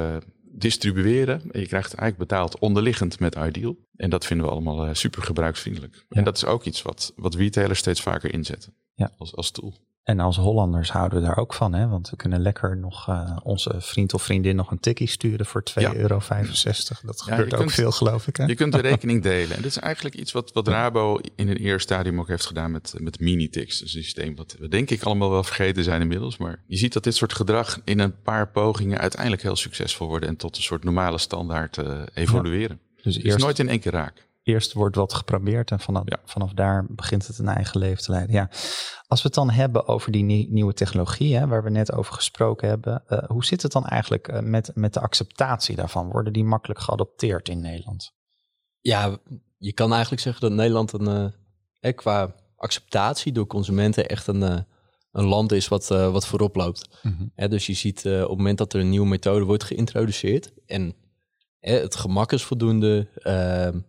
distribueren. 0.43 1.41
En 1.51 1.59
je 1.59 1.67
krijgt 1.67 1.93
eigenlijk 1.93 2.29
betaald 2.29 2.59
onderliggend 2.59 3.19
met 3.19 3.35
Ideal. 3.35 3.75
En 3.95 4.09
dat 4.09 4.25
vinden 4.25 4.45
we 4.45 4.51
allemaal 4.51 4.95
super 4.95 5.21
gebruiksvriendelijk. 5.21 5.95
Ja. 5.95 6.17
En 6.17 6.23
dat 6.23 6.35
is 6.35 6.45
ook 6.45 6.63
iets 6.63 6.81
wat, 6.81 7.13
wat 7.15 7.35
retailers 7.35 7.79
steeds 7.79 8.01
vaker 8.01 8.33
inzetten 8.33 8.73
ja. 8.97 9.11
als, 9.17 9.35
als 9.35 9.51
tool. 9.51 9.73
En 10.03 10.19
als 10.19 10.37
Hollanders 10.37 10.91
houden 10.91 11.19
we 11.19 11.25
daar 11.25 11.37
ook 11.37 11.53
van, 11.53 11.73
hè? 11.73 11.87
want 11.87 12.09
we 12.09 12.15
kunnen 12.15 12.41
lekker 12.41 12.77
nog 12.77 13.09
uh, 13.09 13.37
onze 13.43 13.75
vriend 13.77 14.13
of 14.13 14.23
vriendin 14.23 14.55
nog 14.55 14.71
een 14.71 14.79
tikkie 14.79 15.07
sturen 15.07 15.45
voor 15.45 15.63
2,65 15.69 15.73
ja. 15.73 15.93
euro. 15.93 16.19
Dat 17.03 17.21
gebeurt 17.21 17.55
ook 17.55 17.71
veel, 17.71 17.91
geloof 17.91 18.27
ik. 18.27 18.35
Hè? 18.35 18.45
Je 18.45 18.55
kunt 18.55 18.73
de 18.73 18.81
rekening 18.91 19.23
delen. 19.23 19.55
En 19.55 19.61
dit 19.61 19.71
is 19.71 19.77
eigenlijk 19.77 20.15
iets 20.15 20.31
wat, 20.31 20.53
wat 20.53 20.67
Rabo 20.67 21.19
in 21.35 21.47
een 21.47 21.57
eerste 21.57 21.93
stadium 21.93 22.19
ook 22.19 22.27
heeft 22.27 22.45
gedaan 22.45 22.71
met, 22.71 22.93
met 22.97 23.19
Minitix. 23.19 23.81
Een 23.81 23.89
systeem 23.89 24.35
wat 24.35 24.55
we 24.59 24.67
denk 24.67 24.89
ik 24.89 25.03
allemaal 25.03 25.29
wel 25.29 25.43
vergeten 25.43 25.83
zijn 25.83 26.01
inmiddels. 26.01 26.37
Maar 26.37 26.63
je 26.67 26.77
ziet 26.77 26.93
dat 26.93 27.03
dit 27.03 27.15
soort 27.15 27.33
gedrag 27.33 27.81
in 27.83 27.99
een 27.99 28.21
paar 28.21 28.49
pogingen 28.49 28.99
uiteindelijk 28.99 29.41
heel 29.41 29.55
succesvol 29.55 30.07
worden 30.07 30.29
en 30.29 30.35
tot 30.35 30.55
een 30.55 30.63
soort 30.63 30.83
normale 30.83 31.17
standaard 31.17 31.77
uh, 31.77 32.01
evolueren. 32.13 32.79
Ja. 32.95 33.01
Dus 33.03 33.17
eerst... 33.17 33.37
nooit 33.37 33.59
in 33.59 33.69
één 33.69 33.79
keer 33.79 33.91
raak. 33.91 34.26
Eerst 34.47 34.73
wordt 34.73 34.95
wat 34.95 35.13
geprobeerd 35.13 35.71
en 35.71 35.79
vanaf, 35.79 36.03
vanaf 36.25 36.53
daar 36.53 36.85
begint 36.89 37.27
het 37.27 37.37
een 37.37 37.47
eigen 37.47 37.79
leven 37.79 38.03
te 38.03 38.11
leiden. 38.11 38.35
Ja. 38.35 38.49
Als 39.07 39.21
we 39.21 39.27
het 39.27 39.33
dan 39.33 39.49
hebben 39.49 39.87
over 39.87 40.11
die 40.11 40.23
nieuwe 40.49 40.73
technologie, 40.73 41.35
hè, 41.35 41.47
waar 41.47 41.63
we 41.63 41.69
net 41.69 41.91
over 41.91 42.13
gesproken 42.13 42.67
hebben, 42.67 43.03
uh, 43.09 43.19
hoe 43.27 43.45
zit 43.45 43.61
het 43.61 43.71
dan 43.71 43.85
eigenlijk 43.85 44.27
uh, 44.27 44.39
met, 44.39 44.71
met 44.73 44.93
de 44.93 44.99
acceptatie 44.99 45.75
daarvan? 45.75 46.09
Worden 46.09 46.33
die 46.33 46.43
makkelijk 46.43 46.79
geadopteerd 46.79 47.49
in 47.49 47.61
Nederland? 47.61 48.13
Ja, 48.79 49.17
je 49.57 49.73
kan 49.73 49.91
eigenlijk 49.91 50.21
zeggen 50.21 50.41
dat 50.41 50.51
Nederland 50.51 50.93
een, 50.93 51.33
uh, 51.81 51.93
qua 51.95 52.35
acceptatie 52.55 53.31
door 53.31 53.47
consumenten 53.47 54.07
echt 54.07 54.27
een, 54.27 54.41
een 55.11 55.25
land 55.25 55.51
is 55.51 55.67
wat, 55.67 55.87
wat 55.87 56.27
voorop 56.27 56.55
loopt. 56.55 56.99
Mm 57.01 57.31
-hmm. 57.35 57.49
dus 57.49 57.65
je 57.65 57.73
ziet 57.73 58.05
op 58.05 58.11
het 58.11 58.37
moment 58.37 58.57
dat 58.57 58.73
er 58.73 58.79
een 58.79 58.89
nieuwe 58.89 59.07
methode 59.07 59.45
wordt 59.45 59.63
geïntroduceerd 59.63 60.51
en 60.65 60.95
het 61.59 61.95
gemak 61.95 62.31
is 62.31 62.43
voldoende, 62.43 63.07
ehm, 63.13 63.79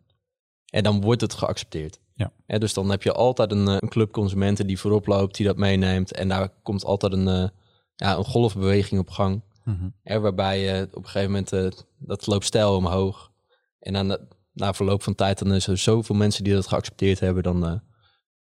en 0.71 0.83
dan 0.83 1.01
wordt 1.01 1.21
het 1.21 1.35
geaccepteerd. 1.35 2.01
Ja. 2.15 2.59
dus 2.59 2.75
dan 2.75 2.91
heb 2.91 3.03
je 3.03 3.13
altijd 3.13 3.51
een, 3.51 3.67
een, 3.67 3.89
club 3.89 4.13
consumenten 4.13 4.67
die 4.67 4.79
voorop 4.79 5.07
loopt, 5.07 5.37
die 5.37 5.47
dat 5.47 5.57
meeneemt. 5.57 6.13
En 6.13 6.29
daar 6.29 6.49
komt 6.63 6.85
altijd 6.85 7.13
een, 7.13 7.51
ja, 7.95 8.17
een 8.17 8.25
golfbeweging 8.25 9.01
op 9.01 9.11
gang. 9.11 9.43
Mm 9.65 9.97
waarbij 10.03 10.61
je 10.61 10.89
op 10.91 11.05
een 11.05 11.11
gegeven 11.11 11.31
moment, 11.31 11.53
uh, 11.53 11.69
dat 11.99 12.27
loopt 12.27 12.45
stijl 12.45 12.77
omhoog. 12.77 13.31
En 13.79 13.93
dan 13.93 14.19
na 14.53 14.73
verloop 14.75 15.03
van 15.03 15.15
tijd, 15.15 15.39
dan 15.39 15.55
is 15.55 15.67
er 15.67 15.79
zoveel 15.79 16.15
mensen 16.15 16.45
die 16.45 16.55
dat 16.55 16.67
geaccepteerd 16.67 17.21
hebben. 17.21 17.43
Dan, 17.43 17.83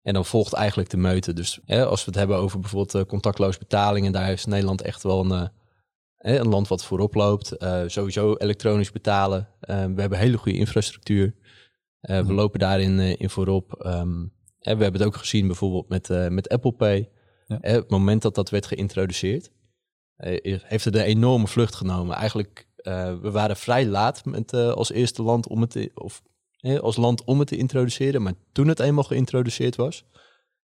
en 0.02 0.14
dan 0.14 0.24
volgt 0.24 0.52
eigenlijk 0.52 0.90
de 0.90 0.96
meute. 0.96 1.32
Dus 1.32 1.60
als 1.66 2.04
we 2.04 2.10
het 2.10 2.14
hebben 2.14 2.36
over 2.36 2.60
bijvoorbeeld 2.60 3.06
contactloos 3.06 3.58
betalingen, 3.58 4.12
daar 4.12 4.32
is 4.32 4.44
Nederland 4.44 4.82
echt 4.82 5.02
wel 5.02 5.30
een, 5.30 5.50
een 6.18 6.48
land 6.48 6.68
wat 6.68 6.84
voorop 6.84 7.14
loopt. 7.14 7.56
sowieso 7.86 8.34
elektronisch 8.34 8.92
betalen. 8.92 9.48
we 9.60 10.00
hebben 10.00 10.18
hele 10.18 10.36
goede 10.36 10.58
infrastructuur. 10.58 11.34
We 12.06 12.32
lopen 12.32 12.58
daarin 12.58 12.98
in 12.98 13.30
voorop. 13.30 13.84
Um, 13.86 14.32
we 14.58 14.68
hebben 14.68 14.92
het 14.92 15.04
ook 15.04 15.16
gezien 15.16 15.46
bijvoorbeeld 15.46 15.88
met, 15.88 16.30
met 16.30 16.48
Apple 16.48 16.72
Pay. 16.72 17.08
Ja. 17.46 17.58
het 17.60 17.90
moment 17.90 18.22
dat 18.22 18.34
dat 18.34 18.50
werd 18.50 18.66
geïntroduceerd, 18.66 19.50
heeft 20.16 20.84
het 20.84 20.94
een 20.94 21.02
enorme 21.02 21.46
vlucht 21.46 21.74
genomen. 21.74 22.16
Eigenlijk, 22.16 22.68
we 23.22 23.30
waren 23.30 23.56
vrij 23.56 23.86
laat 23.86 24.24
met, 24.24 24.52
als 24.52 24.92
eerste 24.92 25.22
land 25.22 25.48
om 25.48 25.60
het 25.60 25.70
te, 25.70 25.90
of 25.94 26.22
als 26.80 26.96
land 26.96 27.24
om 27.24 27.38
het 27.38 27.48
te 27.48 27.56
introduceren. 27.56 28.22
Maar 28.22 28.34
toen 28.52 28.68
het 28.68 28.80
eenmaal 28.80 29.04
geïntroduceerd 29.04 29.76
was, 29.76 30.04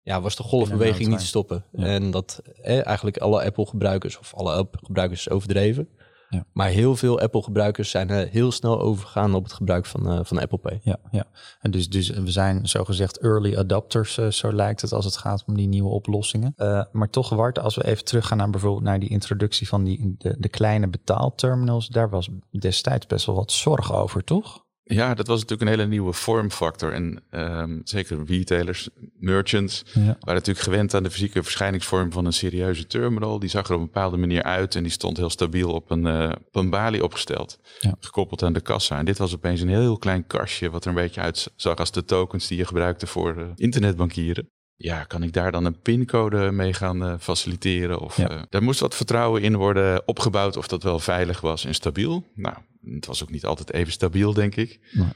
ja, 0.03 0.21
was 0.21 0.37
de 0.37 0.43
golfbeweging 0.43 1.09
niet 1.09 1.19
te 1.19 1.27
stoppen. 1.27 1.65
En 1.73 2.11
dat 2.11 2.43
eigenlijk 2.65 3.19
alle 3.19 3.45
Apple-gebruikers, 3.45 4.19
of 4.19 4.35
alle 4.35 4.53
Apple-gebruikers 4.53 5.31
overdreven, 5.31 5.89
ja. 6.29 6.45
Maar 6.53 6.69
heel 6.69 6.97
veel 6.97 7.21
Apple-gebruikers 7.21 7.91
zijn 7.91 8.11
uh, 8.11 8.31
heel 8.31 8.53
snel 8.53 8.81
overgegaan 8.81 9.35
op 9.35 9.43
het 9.43 9.53
gebruik 9.53 9.87
van, 9.87 10.13
uh, 10.13 10.21
van 10.23 10.39
Apple 10.39 10.59
Pay. 10.59 10.81
Ja, 10.83 10.99
ja. 11.11 11.25
en 11.61 11.71
dus, 11.71 11.89
dus 11.89 12.09
we 12.09 12.31
zijn 12.31 12.69
zogezegd 12.69 13.19
early 13.19 13.57
adopters, 13.57 14.19
uh, 14.19 14.31
zo 14.31 14.53
lijkt 14.53 14.81
het, 14.81 14.93
als 14.93 15.05
het 15.05 15.17
gaat 15.17 15.45
om 15.47 15.57
die 15.57 15.69
nieuwe 15.69 15.91
oplossingen. 15.91 16.55
maar 16.93 17.11
toch, 17.11 17.29
Wart, 17.29 17.59
als 17.59 17.75
we 17.75 17.87
even 17.87 18.05
teruggaan 18.05 18.39
naar 18.39 18.51
bijvoorbeeld 18.51 18.85
naar 18.85 19.01
die 19.01 19.09
introductie 19.09 19.69
van 19.69 19.85
die, 19.85 20.15
de, 20.19 20.37
de 20.39 20.49
kleine 20.49 20.89
betaalterminals, 20.89 21.89
daar 21.89 22.11
was 22.11 22.29
destijds 22.51 23.07
best 23.07 23.27
wel 23.27 23.35
wat 23.35 23.53
zorg 23.53 23.93
over, 23.93 24.25
toch? 24.25 24.66
Ja, 24.89 25.15
dat 25.15 25.27
was 25.27 25.41
natuurlijk 25.41 25.71
een 25.71 25.77
hele 25.77 25.91
nieuwe 25.91 26.13
vormfactor. 26.13 26.93
En 26.93 27.23
um, 27.31 27.81
zeker 27.85 28.25
retailers, 28.27 28.89
merchants, 29.19 29.83
ja. 29.93 30.01
waren 30.01 30.19
natuurlijk 30.21 30.65
gewend 30.65 30.95
aan 30.95 31.03
de 31.03 31.11
fysieke 31.11 31.43
verschijningsvorm 31.43 32.13
van 32.13 32.27
een 32.27 32.33
serieuze 32.33 32.87
terminal. 32.87 33.39
Die 33.39 33.49
zag 33.49 33.69
er 33.69 33.75
op 33.75 33.81
een 33.81 33.87
bepaalde 33.87 34.17
manier 34.17 34.43
uit 34.43 34.75
en 34.75 34.83
die 34.83 34.93
stond 34.93 35.17
heel 35.17 35.31
stabiel 35.31 35.73
op 35.73 35.91
een, 35.91 36.07
uh, 36.07 36.33
op 36.47 36.57
een 36.57 36.71
balie 36.71 37.05
opgesteld. 37.05 37.59
Ja. 37.81 37.97
Gekoppeld 38.01 38.43
aan 38.43 38.53
de 38.53 38.61
kassa. 38.61 38.99
En 38.99 39.05
dit 39.05 39.19
was 39.19 39.35
opeens 39.35 39.61
een 39.61 39.69
heel 39.69 39.99
klein 39.99 40.27
kastje 40.27 40.71
wat 40.71 40.85
er 40.85 40.91
een 40.91 40.97
beetje 40.97 41.21
uitzag 41.21 41.77
als 41.77 41.93
de 41.93 42.05
tokens 42.05 42.47
die 42.47 42.59
je 42.59 42.65
gebruikte 42.65 43.07
voor 43.07 43.37
uh, 43.39 43.45
internetbankieren 43.55 44.51
ja, 44.77 45.05
kan 45.05 45.23
ik 45.23 45.33
daar 45.33 45.53
dan 45.53 45.65
een 45.65 45.81
pincode 45.81 46.51
mee 46.51 46.73
gaan 46.73 47.03
uh, 47.03 47.15
faciliteren? 47.19 48.01
Of 48.01 48.17
ja. 48.17 48.31
uh, 48.31 48.43
daar 48.49 48.63
moest 48.63 48.81
wat 48.81 48.95
vertrouwen 48.95 49.43
in 49.43 49.57
worden 49.57 50.03
opgebouwd 50.07 50.57
of 50.57 50.67
dat 50.67 50.83
wel 50.83 50.99
veilig 50.99 51.41
was 51.41 51.65
en 51.65 51.75
stabiel. 51.75 52.25
Nou, 52.35 52.57
het 52.95 53.07
was 53.07 53.23
ook 53.23 53.31
niet 53.31 53.45
altijd 53.45 53.73
even 53.73 53.93
stabiel, 53.93 54.33
denk 54.33 54.57
ik. 54.57 54.81
Nee. 54.93 55.09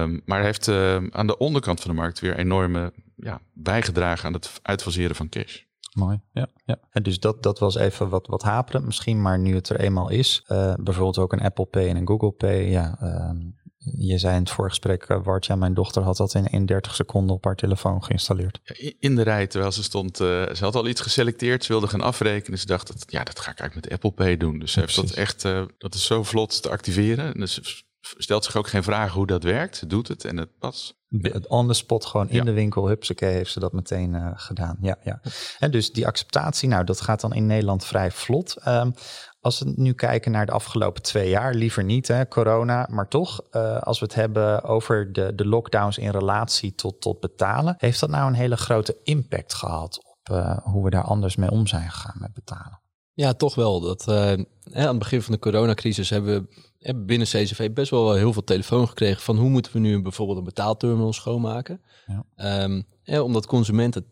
Um, 0.00 0.22
maar 0.24 0.36
hij 0.36 0.46
heeft 0.46 0.68
uh, 0.68 0.96
aan 1.10 1.26
de 1.26 1.38
onderkant 1.38 1.80
van 1.80 1.90
de 1.90 1.96
markt 1.96 2.20
weer 2.20 2.36
enorme 2.36 2.92
ja, 3.16 3.40
bijgedragen 3.52 4.26
aan 4.26 4.32
het 4.32 4.60
uitfaseren 4.62 5.16
van 5.16 5.28
cash. 5.28 5.60
Mooi, 5.92 6.20
ja. 6.32 6.46
ja. 6.64 6.78
En 6.90 7.02
dus 7.02 7.20
dat, 7.20 7.42
dat 7.42 7.58
was 7.58 7.74
even 7.74 8.08
wat, 8.08 8.26
wat 8.26 8.42
haperend 8.42 8.84
misschien, 8.84 9.22
maar 9.22 9.38
nu 9.38 9.54
het 9.54 9.68
er 9.68 9.80
eenmaal 9.80 10.08
is, 10.08 10.44
bijvoorbeeld 10.76 11.18
ook 11.18 11.32
een 11.32 11.40
Apple 11.40 11.64
Pay 11.66 11.88
en 11.88 11.96
een 11.96 12.06
Google 12.06 12.30
Pay, 12.30 12.70
ja, 12.70 12.96
ehm, 13.00 13.38
je 13.84 14.18
zei 14.18 14.34
in 14.34 14.40
het 14.40 14.50
voorgesprek, 14.50 15.08
uh, 15.08 15.18
Wart, 15.22 15.46
ja, 15.46 15.56
mijn 15.56 15.74
dochter 15.74 16.02
had 16.02 16.16
dat 16.16 16.34
in, 16.34 16.46
in 16.46 16.66
30 16.66 16.94
seconden 16.94 17.36
op 17.36 17.44
haar 17.44 17.56
telefoon 17.56 18.04
geïnstalleerd. 18.04 18.60
Ja, 18.62 18.92
in 18.98 19.16
de 19.16 19.22
rij, 19.22 19.46
terwijl 19.46 19.72
ze 19.72 19.82
stond, 19.82 20.20
uh, 20.20 20.26
ze 20.52 20.64
had 20.64 20.74
al 20.74 20.88
iets 20.88 21.00
geselecteerd, 21.00 21.64
ze 21.64 21.72
wilde 21.72 21.86
gaan 21.86 22.00
afrekenen. 22.00 22.58
Ze 22.58 22.66
dacht, 22.66 22.86
dat, 22.86 23.04
ja, 23.06 23.24
dat 23.24 23.40
ga 23.40 23.50
ik 23.50 23.58
eigenlijk 23.58 23.90
met 23.90 24.00
Apple 24.02 24.24
Pay 24.24 24.36
doen. 24.36 24.58
Dus 24.58 24.72
ze 24.72 24.80
heeft 24.80 24.96
dat 24.96 25.10
echt, 25.10 25.44
uh, 25.44 25.62
dat 25.78 25.94
is 25.94 26.04
zo 26.04 26.22
vlot 26.22 26.62
te 26.62 26.70
activeren. 26.70 27.38
Dus 27.38 27.82
stelt 28.00 28.44
zich 28.44 28.56
ook 28.56 28.68
geen 28.68 28.82
vragen 28.82 29.12
hoe 29.12 29.26
dat 29.26 29.42
werkt. 29.42 29.76
Ze 29.76 29.86
doet 29.86 30.08
het 30.08 30.24
en 30.24 30.36
het 30.36 30.58
pas. 30.58 31.00
On 31.48 31.68
the 31.68 31.74
spot, 31.74 32.04
gewoon 32.04 32.28
in 32.28 32.36
ja. 32.36 32.44
de 32.44 32.52
winkel, 32.52 32.88
hupsakee, 32.88 33.32
heeft 33.32 33.52
ze 33.52 33.60
dat 33.60 33.72
meteen 33.72 34.14
uh, 34.14 34.30
gedaan. 34.34 34.76
Ja, 34.80 34.98
ja. 35.04 35.20
En 35.58 35.70
dus 35.70 35.92
die 35.92 36.06
acceptatie, 36.06 36.68
nou, 36.68 36.84
dat 36.84 37.00
gaat 37.00 37.20
dan 37.20 37.34
in 37.34 37.46
Nederland 37.46 37.84
vrij 37.84 38.10
vlot. 38.10 38.56
Um, 38.66 38.94
als 39.42 39.58
we 39.58 39.72
nu 39.76 39.92
kijken 39.92 40.32
naar 40.32 40.46
de 40.46 40.52
afgelopen 40.52 41.02
twee 41.02 41.28
jaar, 41.28 41.54
liever 41.54 41.84
niet, 41.84 42.08
hè, 42.08 42.28
corona, 42.28 42.88
maar 42.90 43.08
toch, 43.08 43.40
uh, 43.52 43.78
als 43.78 43.98
we 43.98 44.04
het 44.04 44.14
hebben 44.14 44.62
over 44.62 45.12
de, 45.12 45.34
de 45.34 45.46
lockdowns 45.46 45.98
in 45.98 46.10
relatie 46.10 46.74
tot, 46.74 47.00
tot 47.00 47.20
betalen, 47.20 47.74
heeft 47.78 48.00
dat 48.00 48.10
nou 48.10 48.26
een 48.26 48.34
hele 48.34 48.56
grote 48.56 48.96
impact 49.02 49.54
gehad 49.54 49.98
op 50.04 50.34
uh, 50.34 50.58
hoe 50.58 50.84
we 50.84 50.90
daar 50.90 51.04
anders 51.04 51.36
mee 51.36 51.50
om 51.50 51.66
zijn 51.66 51.90
gegaan 51.90 52.16
met 52.18 52.32
betalen? 52.32 52.80
Ja, 53.12 53.32
toch 53.32 53.54
wel. 53.54 53.80
Dat, 53.80 54.08
uh, 54.08 54.32
aan 54.72 54.88
het 54.88 54.98
begin 54.98 55.22
van 55.22 55.32
de 55.32 55.40
coronacrisis 55.40 56.10
hebben 56.10 56.48
we 56.78 56.94
binnen 56.94 57.26
CCV 57.26 57.72
best 57.72 57.90
wel 57.90 58.14
heel 58.14 58.32
veel 58.32 58.44
telefoon 58.44 58.88
gekregen 58.88 59.22
van 59.22 59.36
hoe 59.36 59.48
moeten 59.48 59.72
we 59.72 59.78
nu 59.78 60.02
bijvoorbeeld 60.02 60.38
een 60.38 60.44
betaalterminal 60.44 61.12
schoonmaken. 61.12 61.82
Ja. 62.06 62.62
Um, 62.64 62.84
omdat 63.22 63.46
consumenten 63.46 64.06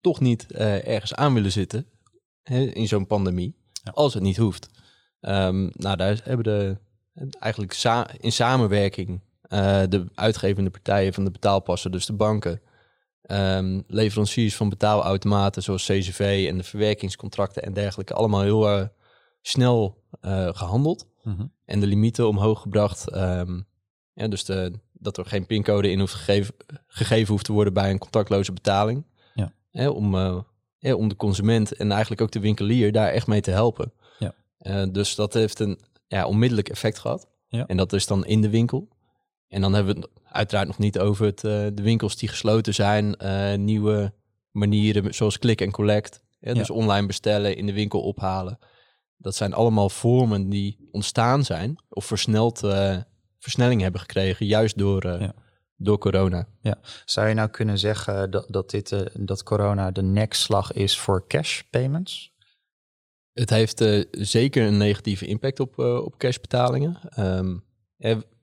toch 0.00 0.20
niet 0.20 0.52
ergens 0.52 1.14
aan 1.14 1.34
willen 1.34 1.52
zitten 1.52 1.86
in 2.72 2.88
zo'n 2.88 3.06
pandemie. 3.06 3.61
Als 3.92 4.14
het 4.14 4.22
niet 4.22 4.36
hoeft. 4.36 4.68
Um, 5.20 5.70
nou, 5.72 5.96
daar 5.96 6.20
hebben 6.24 6.44
de 6.44 6.76
eigenlijk 7.38 7.72
sa 7.72 8.10
in 8.20 8.32
samenwerking 8.32 9.20
uh, 9.48 9.82
de 9.88 10.04
uitgevende 10.14 10.70
partijen 10.70 11.14
van 11.14 11.24
de 11.24 11.30
betaalpassen, 11.30 11.90
dus 11.90 12.06
de 12.06 12.12
banken, 12.12 12.60
um, 13.26 13.84
leveranciers 13.86 14.56
van 14.56 14.68
betaalautomaten 14.68 15.62
zoals 15.62 15.84
CCV 15.84 16.46
en 16.48 16.56
de 16.56 16.64
verwerkingscontracten 16.64 17.62
en 17.62 17.72
dergelijke, 17.72 18.14
allemaal 18.14 18.42
heel 18.42 18.78
uh, 18.78 18.86
snel 19.40 20.02
uh, 20.22 20.48
gehandeld. 20.52 21.06
Mm 21.22 21.36
-hmm. 21.36 21.52
En 21.64 21.80
de 21.80 21.86
limieten 21.86 22.28
omhoog 22.28 22.60
gebracht. 22.60 23.14
Um, 23.16 23.66
ja, 24.14 24.28
dus 24.28 24.44
de, 24.44 24.72
dat 24.92 25.16
er 25.16 25.26
geen 25.26 25.46
pincode 25.46 25.90
in 25.90 25.98
hoeft 25.98 26.14
gegeven, 26.14 26.54
gegeven 26.86 27.32
hoeft 27.32 27.44
te 27.44 27.52
worden 27.52 27.72
bij 27.72 27.90
een 27.90 27.98
contactloze 27.98 28.52
betaling. 28.52 29.06
Ja. 29.34 29.52
Hè, 29.70 29.88
om 29.88 30.14
ja, 30.82 30.94
om 30.94 31.08
de 31.08 31.16
consument 31.16 31.72
en 31.72 31.90
eigenlijk 31.90 32.20
ook 32.20 32.30
de 32.30 32.40
winkelier 32.40 32.92
daar 32.92 33.08
echt 33.08 33.26
mee 33.26 33.40
te 33.40 33.50
helpen. 33.50 33.92
Ja. 34.18 34.34
Uh, 34.60 34.92
dus 34.92 35.14
dat 35.14 35.34
heeft 35.34 35.58
een 35.58 35.80
ja, 36.06 36.26
onmiddellijk 36.26 36.68
effect 36.68 36.98
gehad. 36.98 37.28
Ja. 37.48 37.66
En 37.66 37.76
dat 37.76 37.92
is 37.92 38.06
dan 38.06 38.26
in 38.26 38.40
de 38.40 38.50
winkel. 38.50 38.88
En 39.48 39.60
dan 39.60 39.74
hebben 39.74 39.94
we 39.94 40.00
het 40.00 40.10
uiteraard 40.24 40.66
nog 40.66 40.78
niet 40.78 40.98
over 40.98 41.26
het, 41.26 41.44
uh, 41.44 41.52
de 41.52 41.82
winkels 41.82 42.16
die 42.16 42.28
gesloten 42.28 42.74
zijn, 42.74 43.16
uh, 43.22 43.54
nieuwe 43.54 44.12
manieren 44.50 45.14
zoals 45.14 45.38
click 45.38 45.60
en 45.60 45.70
collect. 45.70 46.22
Ja, 46.40 46.54
dus 46.54 46.70
online 46.70 47.06
bestellen, 47.06 47.56
in 47.56 47.66
de 47.66 47.72
winkel 47.72 48.00
ophalen. 48.00 48.58
Dat 49.16 49.34
zijn 49.34 49.54
allemaal 49.54 49.88
vormen 49.88 50.48
die 50.48 50.88
ontstaan 50.90 51.44
zijn 51.44 51.76
of 51.88 52.04
versneld, 52.04 52.58
versnelling 53.38 53.80
hebben 53.80 54.00
gekregen, 54.00 54.46
juist 54.46 54.78
door, 54.78 55.06
ja 55.06 55.34
door 55.82 55.98
corona. 55.98 56.46
Ja. 56.60 56.78
Zou 57.04 57.28
je 57.28 57.34
nou 57.34 57.48
kunnen 57.48 57.78
zeggen 57.78 58.30
dat, 58.30 58.46
dat, 58.48 58.70
dit, 58.70 58.90
uh, 58.90 59.00
dat 59.18 59.42
corona 59.42 59.90
de 59.90 60.02
nekslag 60.02 60.72
is 60.72 60.98
voor 60.98 61.26
cash 61.26 61.60
payments? 61.70 62.32
Het 63.32 63.50
heeft 63.50 63.80
uh, 63.80 64.04
zeker 64.10 64.66
een 64.66 64.76
negatieve 64.76 65.26
impact 65.26 65.60
op, 65.60 65.78
uh, 65.78 66.04
op 66.04 66.18
cashbetalingen. 66.18 66.98
Um, 67.18 67.64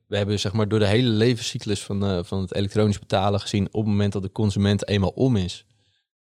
we 0.07 0.17
hebben 0.17 0.39
zeg 0.39 0.53
maar 0.53 0.67
door 0.67 0.79
de 0.79 0.87
hele 0.87 1.09
levenscyclus 1.09 1.83
van, 1.83 2.25
van 2.25 2.41
het 2.41 2.53
elektronisch 2.53 2.99
betalen 2.99 3.39
gezien... 3.39 3.65
op 3.65 3.81
het 3.81 3.89
moment 3.89 4.13
dat 4.13 4.21
de 4.21 4.31
consument 4.31 4.87
eenmaal 4.87 5.09
om 5.09 5.35
is... 5.35 5.65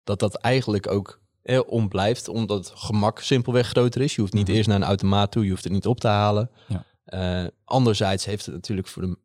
dat 0.05 0.19
dat 0.19 0.35
eigenlijk 0.35 0.91
ook 0.91 1.21
eh, 1.43 1.61
om 1.67 1.89
blijft, 1.89 2.29
omdat 2.29 2.69
het 2.69 2.79
gemak 2.79 3.21
simpelweg 3.21 3.69
groter 3.69 4.01
is. 4.01 4.15
Je 4.15 4.21
hoeft 4.21 4.33
niet 4.33 4.43
mm 4.43 4.49
-hmm. 4.49 4.57
eerst 4.57 4.69
naar 4.69 4.79
een 4.79 4.87
automaat 4.87 5.33
toe, 5.33 5.45
je 5.45 5.51
hoeft 5.51 5.65
het 5.65 5.73
niet 5.73 5.87
op 5.87 6.01
te 6.01 6.09
halen. 6.09 6.51
Ja. 6.67 7.51
anderzijds 7.65 8.25
heeft 8.25 8.47
het 8.47 8.55
natuurlijk 8.55 8.89
voor 8.89 9.03
de 9.03 9.19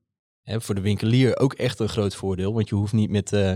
hè, 0.48 0.62
voor 0.62 0.76
de 0.76 0.82
winkelier 0.82 1.38
ook 1.38 1.54
echt 1.54 1.80
een 1.80 1.90
groot 1.90 2.16
voordeel. 2.16 2.54
Want 2.54 2.70
je 2.70 2.76
hoeft 2.76 2.94
niet 2.94 3.10
met, 3.10 3.32
uh, 3.32 3.54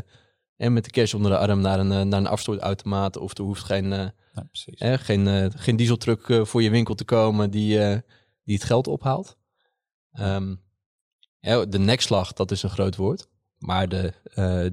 met 0.56 0.84
de 0.84 0.92
cash 0.92 1.14
onder 1.14 1.32
de 1.32 1.38
arm 1.38 1.62
naar 1.62 1.80
een, 1.80 1.92
uh, 1.92 2.02
naar 2.02 2.20
een 2.20 2.28
afstootautomaat. 2.28 3.18
Of 3.18 3.38
er 3.38 3.44
hoeft 3.44 3.64
geen, 3.64 3.86
uh, 3.86 4.08
ja, 4.64 4.98
geen, 4.98 5.52
geen 5.52 5.76
dieseltruck 5.76 6.48
voor 6.48 6.62
je 6.62 6.70
winkel 6.70 6.96
te 6.96 7.06
komen 7.06 7.52
die, 7.52 7.78
die 8.44 8.56
het 8.56 8.64
geld 8.64 8.88
ophaalt. 8.88 9.38
Um, 10.20 10.62
Ja, 11.40 11.66
de 11.66 11.80
nekslag, 11.80 12.34
dat 12.34 12.52
is 12.52 12.64
een 12.64 12.70
groot 12.70 12.96
woord. 12.96 13.30
Maar 13.58 13.90
de, 13.90 14.14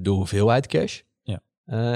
de 0.01 0.09
hoeveelheid 0.09 0.67
cash 0.67 1.01
ja. 1.21 1.41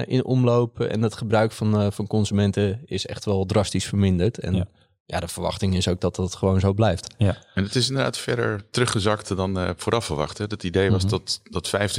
in 0.06 0.26
omloop 0.26 0.80
en 0.80 1.02
het 1.02 1.14
gebruik 1.14 1.52
van, 1.52 1.94
van 1.94 2.08
consumenten 2.08 2.82
is 2.86 3.06
echt 3.06 3.26
wel 3.26 3.46
drastisch 3.46 3.86
verminderd. 3.86 4.40
En 4.40 4.70
ja. 5.06 5.20
de 5.20 5.28
verwachting 5.28 5.76
is 5.76 5.88
ook 5.88 6.02
dat 6.02 6.16
dat 6.16 6.36
gewoon 6.36 6.60
zo 6.60 6.74
blijft. 6.74 7.14
Ja. 7.18 7.38
En 7.54 7.64
het 7.64 7.76
is 7.76 7.90
inderdaad 7.90 8.18
verder 8.18 8.66
teruggezakt 8.72 9.36
dan 9.36 9.74
vooraf 9.78 10.06
verwacht. 10.06 10.38
Hè? 10.38 10.46
Het 10.48 10.64
idee 10.64 10.92
was 10.92 11.04
mm 11.04 11.10
-hmm. 11.10 11.22
dat, 11.50 11.70
dat 11.70 11.92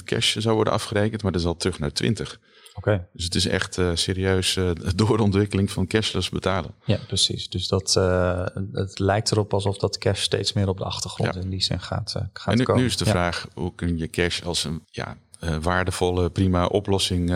25% 0.00 0.04
cash 0.04 0.36
zou 0.36 0.54
worden 0.54 0.72
afgerekend, 0.72 1.22
maar 1.22 1.32
dat 1.32 1.40
is 1.40 1.46
al 1.46 1.56
terug 1.56 1.78
naar 1.78 1.90
20%. 2.04 2.52
Oké. 2.74 3.08
Dus 3.12 3.24
het 3.24 3.34
is 3.34 3.46
echt 3.46 3.78
uh, 3.78 3.90
serieus 3.94 4.56
uh, 4.56 4.70
doorontwikkeling 4.94 5.70
van 5.70 5.86
cashless 5.86 6.28
betalen. 6.28 6.74
Ja, 6.84 6.98
precies. 7.06 7.48
Dus 7.48 7.68
dat, 7.68 7.94
uh, 7.98 8.46
het 8.72 8.98
lijkt 8.98 9.30
erop 9.30 9.54
alsof 9.54 9.78
dat 9.78 9.98
cash 9.98 10.22
steeds 10.22 10.52
meer 10.52 10.68
op 10.68 10.78
de 10.78 10.84
achtergrond 10.84 11.34
ja. 11.34 11.40
in 11.40 11.50
die 11.50 11.62
zin 11.62 11.80
gaat, 11.80 12.10
gaat 12.32 12.52
en 12.52 12.58
nu, 12.58 12.64
komen. 12.64 12.82
nu 12.82 12.88
is 12.88 12.96
de 12.96 13.04
ja. 13.04 13.10
vraag, 13.10 13.46
hoe 13.54 13.74
kun 13.74 13.98
je 13.98 14.08
cash 14.08 14.42
als 14.42 14.64
een 14.64 14.82
ja, 14.90 15.16
waardevolle, 15.62 16.30
prima 16.30 16.66
oplossing 16.66 17.30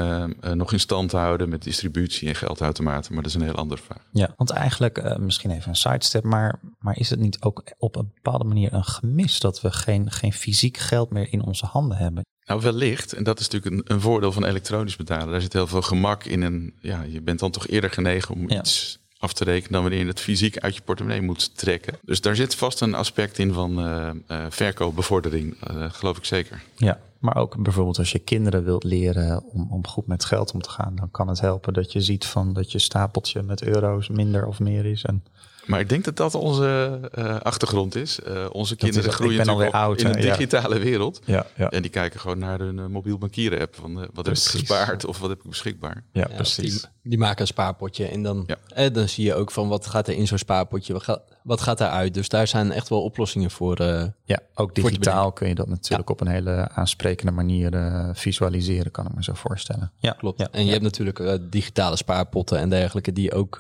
nog 0.54 0.72
in 0.72 0.80
stand 0.80 1.12
houden 1.12 1.48
met 1.48 1.62
distributie 1.62 2.28
en 2.28 2.34
geldautomaten? 2.34 3.14
Maar 3.14 3.22
dat 3.22 3.32
is 3.32 3.38
een 3.38 3.46
heel 3.46 3.54
andere 3.54 3.82
vraag. 3.82 4.02
Ja, 4.12 4.34
want 4.36 4.50
eigenlijk, 4.50 5.18
misschien 5.18 5.50
even 5.50 5.68
een 5.68 5.76
sidestep, 5.76 6.24
maar, 6.24 6.60
maar 6.78 6.98
is 6.98 7.10
het 7.10 7.18
niet 7.18 7.42
ook 7.42 7.62
op 7.78 7.96
een 7.96 8.10
bepaalde 8.14 8.44
manier 8.44 8.72
een 8.72 8.84
gemis 8.84 9.40
dat 9.40 9.60
we 9.60 9.72
geen, 9.72 10.10
geen 10.10 10.32
fysiek 10.32 10.76
geld 10.76 11.10
meer 11.10 11.32
in 11.32 11.42
onze 11.42 11.66
handen 11.66 11.96
hebben? 11.96 12.24
Nou, 12.46 12.60
wellicht. 12.60 13.12
En 13.12 13.24
dat 13.24 13.40
is 13.40 13.48
natuurlijk 13.48 13.88
een, 13.88 13.94
een, 13.94 14.00
voordeel 14.00 14.32
van 14.32 14.44
elektronisch 14.44 14.96
betalen. 14.96 15.30
Daar 15.30 15.40
zit 15.40 15.52
heel 15.52 15.66
veel 15.66 15.82
gemak 15.82 16.24
in. 16.24 16.42
En 16.42 16.74
ja, 16.80 17.02
je 17.02 17.22
bent 17.22 17.38
dan 17.38 17.50
toch 17.50 17.66
eerder 17.66 17.90
genegen 17.90 18.34
om 18.34 18.48
ja. 18.48 18.58
iets 18.58 18.98
af 19.18 19.32
te 19.32 19.44
rekenen 19.44 19.72
dan 19.72 19.82
wanneer 19.82 20.00
je 20.00 20.06
het 20.06 20.20
fysiek 20.20 20.58
uit 20.58 20.74
je 20.74 20.82
portemonnee 20.82 21.22
moet 21.22 21.58
trekken. 21.58 21.98
Dus 22.02 22.20
daar 22.20 22.36
zit 22.36 22.54
vast 22.54 22.80
een 22.80 22.94
aspect 22.94 23.38
in 23.38 23.52
van 23.52 23.86
uh, 23.86 24.10
uh, 24.30 24.46
verkoopbevordering, 24.48 25.56
uh, 25.70 25.84
geloof 25.90 26.16
ik 26.16 26.24
zeker. 26.24 26.62
Ja, 26.76 27.00
maar 27.18 27.36
ook 27.36 27.62
bijvoorbeeld 27.62 27.98
als 27.98 28.12
je 28.12 28.18
kinderen 28.18 28.64
wilt 28.64 28.84
leren 28.84 29.44
om, 29.44 29.66
om 29.70 29.86
goed 29.86 30.06
met 30.06 30.24
geld 30.24 30.52
om 30.52 30.60
te 30.60 30.70
gaan, 30.70 30.96
dan 30.96 31.10
kan 31.10 31.28
het 31.28 31.40
helpen 31.40 31.72
dat 31.72 31.92
je 31.92 32.00
ziet 32.00 32.26
van 32.26 32.52
dat 32.52 32.72
je 32.72 32.78
stapeltje 32.78 33.42
met 33.42 33.62
euro's 33.62 34.08
minder 34.08 34.46
of 34.46 34.60
meer 34.60 34.86
is. 34.86 35.04
En 35.04 35.24
maar 35.66 35.80
ik 35.80 35.88
denk 35.88 36.04
dat 36.04 36.16
dat 36.16 36.34
onze 36.34 37.00
uh, 37.18 37.40
achtergrond 37.40 37.94
is. 37.94 38.18
Uh, 38.28 38.46
onze 38.52 38.76
kinderen 38.76 39.08
is, 39.08 39.14
groeien 39.14 39.46
natuurlijk 39.46 39.74
oud, 39.74 40.00
in 40.00 40.06
een 40.06 40.20
digitale 40.20 40.74
ja. 40.74 40.80
wereld. 40.80 41.20
Ja, 41.24 41.46
ja. 41.56 41.70
En 41.70 41.82
die 41.82 41.90
kijken 41.90 42.20
gewoon 42.20 42.38
naar 42.38 42.58
hun 42.58 42.78
uh, 42.78 42.86
mobiel 42.86 43.18
bankieren 43.18 43.60
app. 43.60 43.74
Van 43.74 43.94
wat 43.94 44.22
precies. 44.22 44.52
heb 44.52 44.60
ik 44.60 44.68
gespaard 44.68 45.04
of 45.04 45.18
wat 45.18 45.28
heb 45.28 45.38
ik 45.38 45.48
beschikbaar. 45.48 46.04
Ja, 46.12 46.28
precies. 46.34 46.80
Die, 46.80 46.90
die, 47.02 47.18
maken 47.18 47.40
een 47.40 47.46
spaarpotje 47.46 48.08
en 48.08 48.22
dan, 48.22 48.48
eh, 48.74 48.92
dan 48.92 49.08
zie 49.08 49.24
je 49.24 49.34
ook 49.34 49.50
van 49.50 49.68
wat 49.68 49.86
gaat 49.86 50.08
er 50.08 50.14
in 50.14 50.26
zo'n 50.26 50.38
spaarpotje. 50.38 50.92
Wat 50.92 51.02
gaat, 51.02 51.22
wat 51.42 51.60
gaat 51.60 51.78
daaruit? 51.78 52.14
Dus 52.14 52.28
daar 52.28 52.46
zijn 52.46 52.72
echt 52.72 52.88
wel 52.88 53.02
oplossingen 53.02 53.50
voor. 53.50 53.82
ja, 54.24 54.38
ook 54.54 54.74
digitaal 54.74 55.32
kun 55.32 55.48
je 55.48 55.54
dat 55.54 55.68
natuurlijk 55.68 56.10
op 56.10 56.20
een 56.20 56.26
hele 56.26 56.68
aansprekende 56.68 57.32
manier 57.32 57.70
visualiseren, 58.12 58.90
kan 58.90 59.06
ik 59.06 59.14
me 59.14 59.22
zo 59.22 59.34
voorstellen. 59.34 59.92
Ja, 59.98 60.12
klopt. 60.12 60.50
en 60.50 60.64
je 60.64 60.70
hebt 60.70 60.82
natuurlijk 60.82 61.38
digitale 61.50 61.96
spaarpotten 61.96 62.58
en 62.58 62.68
dergelijke 62.68 63.12
die 63.12 63.32
ook 63.32 63.58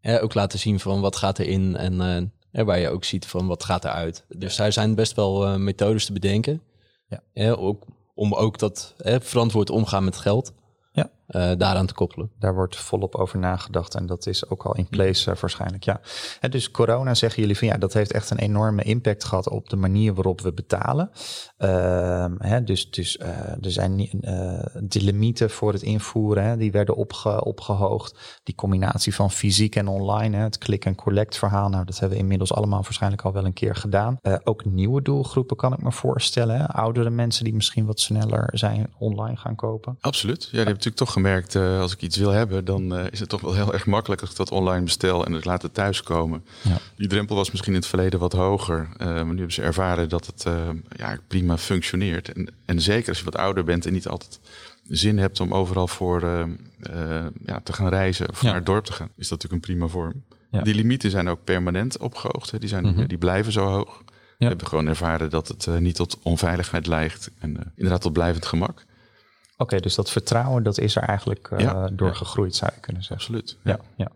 hè, 0.00 0.22
ook 0.22 0.34
laten 0.34 0.58
zien 0.58 0.80
van 0.80 1.00
wat 1.00 1.16
gaat 1.16 1.38
erin 1.38 1.76
en 1.76 2.30
uh, 2.52 2.64
waar 2.64 2.78
je 2.78 2.88
ook 2.88 3.04
ziet 3.04 3.26
van 3.26 3.46
wat 3.46 3.64
gaat 3.64 3.84
eruit. 3.84 4.24
Dus 4.28 4.56
daar 4.56 4.72
zijn 4.72 4.94
best 4.94 5.14
wel 5.14 5.46
uh, 5.46 5.56
methodes 5.56 6.04
te 6.04 6.12
bedenken. 6.12 6.62
Ja. 7.08 7.22
Hè, 7.32 7.58
ook, 7.58 7.84
om 8.14 8.34
ook 8.34 8.58
dat 8.58 8.94
hè, 8.96 9.20
verantwoord 9.20 9.70
omgaan 9.70 10.04
met 10.04 10.16
geld. 10.16 10.52
Uh, 11.28 11.52
daaraan 11.56 11.86
te 11.86 11.94
koppelen. 11.94 12.30
Daar 12.38 12.54
wordt 12.54 12.76
volop 12.76 13.14
over 13.14 13.38
nagedacht 13.38 13.94
en 13.94 14.06
dat 14.06 14.26
is 14.26 14.48
ook 14.48 14.62
al 14.62 14.74
in 14.74 14.88
place 14.88 15.30
uh, 15.30 15.36
waarschijnlijk. 15.36 15.84
Ja. 15.84 16.00
En 16.40 16.50
dus 16.50 16.70
corona 16.70 17.14
zeggen 17.14 17.40
jullie 17.40 17.58
van 17.58 17.68
ja, 17.68 17.76
dat 17.76 17.92
heeft 17.92 18.12
echt 18.12 18.30
een 18.30 18.38
enorme 18.38 18.82
impact 18.82 19.24
gehad 19.24 19.48
op 19.48 19.68
de 19.68 19.76
manier 19.76 20.14
waarop 20.14 20.40
we 20.40 20.52
betalen. 20.52 21.10
Uh, 21.58 22.26
hè, 22.38 22.64
dus 22.64 22.90
dus 22.90 23.16
uh, 23.16 23.28
er 23.64 23.70
zijn 23.70 23.96
de 24.82 25.02
limieten 25.02 25.50
voor 25.50 25.72
het 25.72 25.82
invoeren, 25.82 26.44
hè, 26.44 26.56
die 26.56 26.72
werden 26.72 26.96
opge, 26.96 27.44
opgehoogd. 27.44 28.40
Die 28.42 28.54
combinatie 28.54 29.14
van 29.14 29.30
fysiek 29.30 29.76
en 29.76 29.88
online, 29.88 30.36
hè, 30.36 30.42
het 30.42 30.58
click 30.58 30.84
en 30.84 30.94
collect 30.94 31.38
verhaal, 31.38 31.68
nou 31.68 31.84
dat 31.84 31.98
hebben 31.98 32.16
we 32.16 32.22
inmiddels 32.22 32.52
allemaal 32.52 32.82
waarschijnlijk 32.82 33.22
al 33.22 33.32
wel 33.32 33.44
een 33.44 33.52
keer 33.52 33.76
gedaan. 33.76 34.18
ook 34.44 34.64
nieuwe 34.64 35.02
doelgroepen 35.02 35.56
kan 35.56 35.72
ik 35.72 35.82
me 35.82 35.92
voorstellen. 35.92 36.56
Hè? 36.56 36.66
Oudere 36.66 37.10
mensen 37.10 37.44
die 37.44 37.54
misschien 37.54 37.86
wat 37.86 38.00
sneller 38.00 38.50
zijn 38.52 38.92
online 38.98 39.36
gaan 39.36 39.54
kopen. 39.54 39.96
Absoluut. 40.00 40.42
Ja, 40.42 40.48
die 40.48 40.56
hebben 40.56 40.74
natuurlijk 40.74 40.96
toch 40.96 41.12
gemerkt, 41.18 41.54
uh, 41.54 41.80
als 41.80 41.92
ik 41.92 42.02
iets 42.02 42.16
wil 42.16 42.30
hebben, 42.30 42.64
dan 42.64 42.98
uh, 42.98 43.04
is 43.10 43.20
het 43.20 43.28
toch 43.28 43.40
wel 43.40 43.54
heel 43.54 43.72
erg 43.72 43.86
makkelijk 43.86 44.20
als 44.20 44.30
ik 44.30 44.36
dat 44.36 44.50
online 44.50 44.84
bestel 44.84 45.26
en 45.26 45.32
het 45.32 45.44
laat 45.44 45.62
het 45.62 45.74
thuiskomen. 45.74 46.44
Ja. 46.62 46.78
Die 46.96 47.08
drempel 47.08 47.36
was 47.36 47.50
misschien 47.50 47.72
in 47.72 47.78
het 47.78 47.88
verleden 47.88 48.18
wat 48.18 48.32
hoger, 48.32 48.88
uh, 48.92 49.06
maar 49.06 49.24
nu 49.24 49.36
hebben 49.36 49.52
ze 49.52 49.62
ervaren 49.62 50.08
dat 50.08 50.26
het 50.26 50.44
ja, 50.96 51.18
prima 51.26 51.58
functioneert. 51.58 52.32
En, 52.32 52.48
en 52.64 52.80
zeker 52.80 53.08
als 53.08 53.18
je 53.18 53.24
wat 53.24 53.36
ouder 53.36 53.64
bent 53.64 53.86
en 53.86 53.92
niet 53.92 54.08
altijd 54.08 54.40
zin 54.88 55.18
hebt 55.18 55.40
om 55.40 55.54
overal 55.54 55.88
voor 55.88 56.20
ja, 57.44 57.60
te 57.62 57.72
gaan 57.72 57.88
reizen 57.88 58.28
of 58.28 58.42
naar 58.42 58.54
het 58.54 58.66
dorp 58.66 58.84
te 58.84 58.92
gaan, 58.92 59.10
is 59.16 59.28
dat 59.28 59.42
natuurlijk 59.42 59.52
een 59.52 59.74
prima 59.74 59.86
vorm. 59.86 60.22
Die 60.62 60.74
limieten 60.74 61.10
zijn 61.10 61.28
ook 61.28 61.44
permanent 61.44 61.98
opgehoogd, 61.98 62.50
hè. 62.50 62.58
Die, 62.58 62.68
zijn, 62.68 62.84
mm 62.84 62.94
-hmm. 62.94 63.06
die 63.06 63.18
blijven 63.18 63.52
zo 63.52 63.66
hoog. 63.66 64.02
We 64.38 64.44
hebben 64.44 64.66
gewoon 64.66 64.86
ervaren 64.86 65.30
dat 65.30 65.48
het 65.48 65.80
niet 65.80 65.94
tot 65.94 66.18
onveiligheid 66.22 66.86
lijkt 66.86 67.30
en 67.38 67.72
inderdaad 67.74 68.00
tot 68.00 68.12
blijvend 68.12 68.46
gemak. 68.46 68.84
Oké, 69.58 69.62
okay, 69.62 69.80
dus 69.80 69.94
dat 69.94 70.10
vertrouwen 70.10 70.62
dat 70.62 70.78
is 70.78 70.96
er 70.96 71.02
eigenlijk 71.02 71.50
uh, 71.52 71.58
ja, 71.58 71.88
door 71.88 72.08
ja. 72.08 72.14
gegroeid, 72.14 72.54
zou 72.54 72.72
je 72.74 72.80
kunnen 72.80 73.02
zeggen. 73.02 73.26
Absoluut. 73.26 73.58
Ja. 73.64 73.78
ja. 73.96 74.10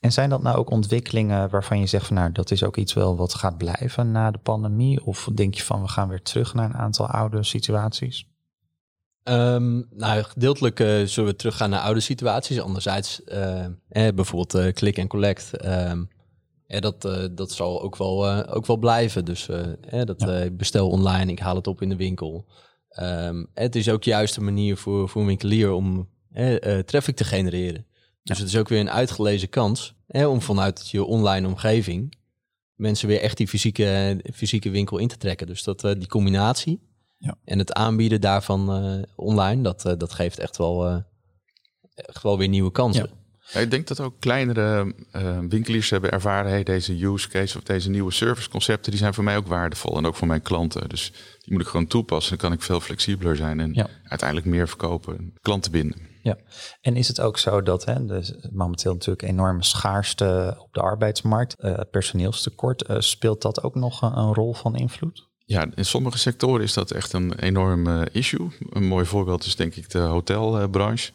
En 0.00 0.12
zijn 0.12 0.30
dat 0.30 0.42
nou 0.42 0.56
ook 0.56 0.70
ontwikkelingen 0.70 1.50
waarvan 1.50 1.80
je 1.80 1.86
zegt 1.86 2.06
van 2.06 2.16
nou, 2.16 2.32
dat 2.32 2.50
is 2.50 2.62
ook 2.64 2.76
iets 2.76 2.92
wel 2.92 3.16
wat 3.16 3.34
gaat 3.34 3.58
blijven 3.58 4.10
na 4.10 4.30
de 4.30 4.38
pandemie? 4.38 5.04
Of 5.04 5.28
denk 5.34 5.54
je 5.54 5.62
van 5.62 5.82
we 5.82 5.88
gaan 5.88 6.08
weer 6.08 6.22
terug 6.22 6.54
naar 6.54 6.64
een 6.64 6.76
aantal 6.76 7.06
oude 7.06 7.42
situaties? 7.42 8.26
Um, 9.28 9.86
nou, 9.90 10.22
gedeeltelijk 10.22 10.80
uh, 10.80 11.06
zullen 11.06 11.30
we 11.30 11.36
teruggaan 11.36 11.70
naar 11.70 11.80
oude 11.80 12.00
situaties. 12.00 12.60
Anderzijds, 12.60 13.20
uh, 13.24 13.64
eh, 13.64 14.14
bijvoorbeeld 14.14 14.72
click 14.72 14.96
en 14.96 15.08
collect. 15.08 15.64
Um, 15.64 16.08
eh, 16.66 16.80
dat, 16.80 17.08
dat 17.32 17.52
zal 17.52 17.82
ook 17.82 17.96
wel, 17.96 18.46
ook 18.48 18.66
wel 18.66 18.76
blijven. 18.76 19.24
Dus 19.24 19.48
dat 19.90 20.20
ja. 20.20 20.50
bestel 20.50 20.88
online, 20.88 21.32
ik 21.32 21.38
haal 21.38 21.54
het 21.54 21.66
op 21.66 21.82
in 21.82 21.88
de 21.88 21.96
winkel. 21.96 22.46
Um, 23.00 23.46
het 23.54 23.76
is 23.76 23.88
ook 23.88 24.04
juist 24.04 24.36
een 24.36 24.44
manier 24.44 24.76
voor, 24.76 25.08
voor 25.08 25.20
een 25.20 25.26
winkelier 25.26 25.72
om 25.72 26.08
eh, 26.32 26.78
traffic 26.78 27.16
te 27.16 27.24
genereren. 27.24 27.86
Dus 28.22 28.36
ja. 28.36 28.42
het 28.42 28.52
is 28.52 28.58
ook 28.58 28.68
weer 28.68 28.80
een 28.80 28.90
uitgelezen 28.90 29.48
kans 29.48 29.94
eh, 30.06 30.30
om 30.30 30.42
vanuit 30.42 30.90
je 30.90 31.04
online 31.04 31.46
omgeving 31.46 32.14
mensen 32.74 33.08
weer 33.08 33.20
echt 33.20 33.36
die 33.36 33.48
fysieke, 33.48 34.20
fysieke 34.34 34.70
winkel 34.70 34.98
in 34.98 35.08
te 35.08 35.16
trekken. 35.16 35.46
Dus 35.46 35.62
dat, 35.62 35.84
uh, 35.84 35.92
die 35.92 36.08
combinatie 36.08 36.80
ja. 37.18 37.38
en 37.44 37.58
het 37.58 37.72
aanbieden 37.72 38.20
daarvan 38.20 38.84
uh, 38.84 39.02
online, 39.14 39.62
dat, 39.62 39.82
dat 39.98 40.12
geeft 40.12 40.38
echt 40.38 40.56
wel, 40.56 41.04
echt 41.94 42.22
wel 42.22 42.38
weer 42.38 42.48
nieuwe 42.48 42.70
kansen. 42.70 43.08
Ja. 43.10 43.25
Ja, 43.52 43.60
ik 43.60 43.70
denk 43.70 43.86
dat 43.86 44.00
ook 44.00 44.14
kleinere 44.18 44.94
uh, 45.12 45.38
winkeliers 45.48 45.90
hebben 45.90 46.10
ervaren, 46.10 46.50
hey, 46.50 46.62
deze 46.62 47.04
use 47.04 47.28
case 47.28 47.58
of 47.58 47.62
deze 47.64 47.90
nieuwe 47.90 48.12
serviceconcepten, 48.12 48.90
die 48.90 49.00
zijn 49.00 49.14
voor 49.14 49.24
mij 49.24 49.36
ook 49.36 49.46
waardevol 49.46 49.96
en 49.96 50.06
ook 50.06 50.16
voor 50.16 50.26
mijn 50.26 50.42
klanten. 50.42 50.88
Dus 50.88 51.12
die 51.40 51.52
moet 51.52 51.62
ik 51.62 51.68
gewoon 51.68 51.86
toepassen. 51.86 52.38
Dan 52.38 52.48
kan 52.48 52.58
ik 52.58 52.64
veel 52.64 52.80
flexibeler 52.80 53.36
zijn 53.36 53.60
en 53.60 53.74
ja. 53.74 53.88
uiteindelijk 54.04 54.48
meer 54.48 54.68
verkopen, 54.68 55.32
klanten 55.40 55.72
binden. 55.72 55.98
Ja, 56.22 56.36
en 56.80 56.96
is 56.96 57.08
het 57.08 57.20
ook 57.20 57.38
zo 57.38 57.62
dat 57.62 57.84
hè, 57.84 58.04
dus 58.06 58.34
momenteel 58.52 58.92
natuurlijk 58.92 59.22
enorme 59.22 59.64
schaarste 59.64 60.56
op 60.58 60.74
de 60.74 60.80
arbeidsmarkt, 60.80 61.56
uh, 61.58 61.78
personeelstekort, 61.90 62.90
uh, 62.90 62.96
speelt 62.98 63.42
dat 63.42 63.62
ook 63.62 63.74
nog 63.74 64.02
een, 64.02 64.18
een, 64.18 64.34
rol 64.34 64.54
van 64.54 64.76
invloed? 64.76 65.28
Ja, 65.44 65.66
in 65.74 65.84
sommige 65.84 66.18
sectoren 66.18 66.62
is 66.62 66.72
dat 66.72 66.90
echt 66.90 67.12
een 67.12 67.38
enorm 67.38 68.02
issue. 68.12 68.48
Een 68.70 68.86
mooi 68.86 69.04
voorbeeld 69.04 69.44
is 69.44 69.56
denk 69.56 69.74
ik 69.74 69.90
de 69.90 69.98
hotelbranche 69.98 71.12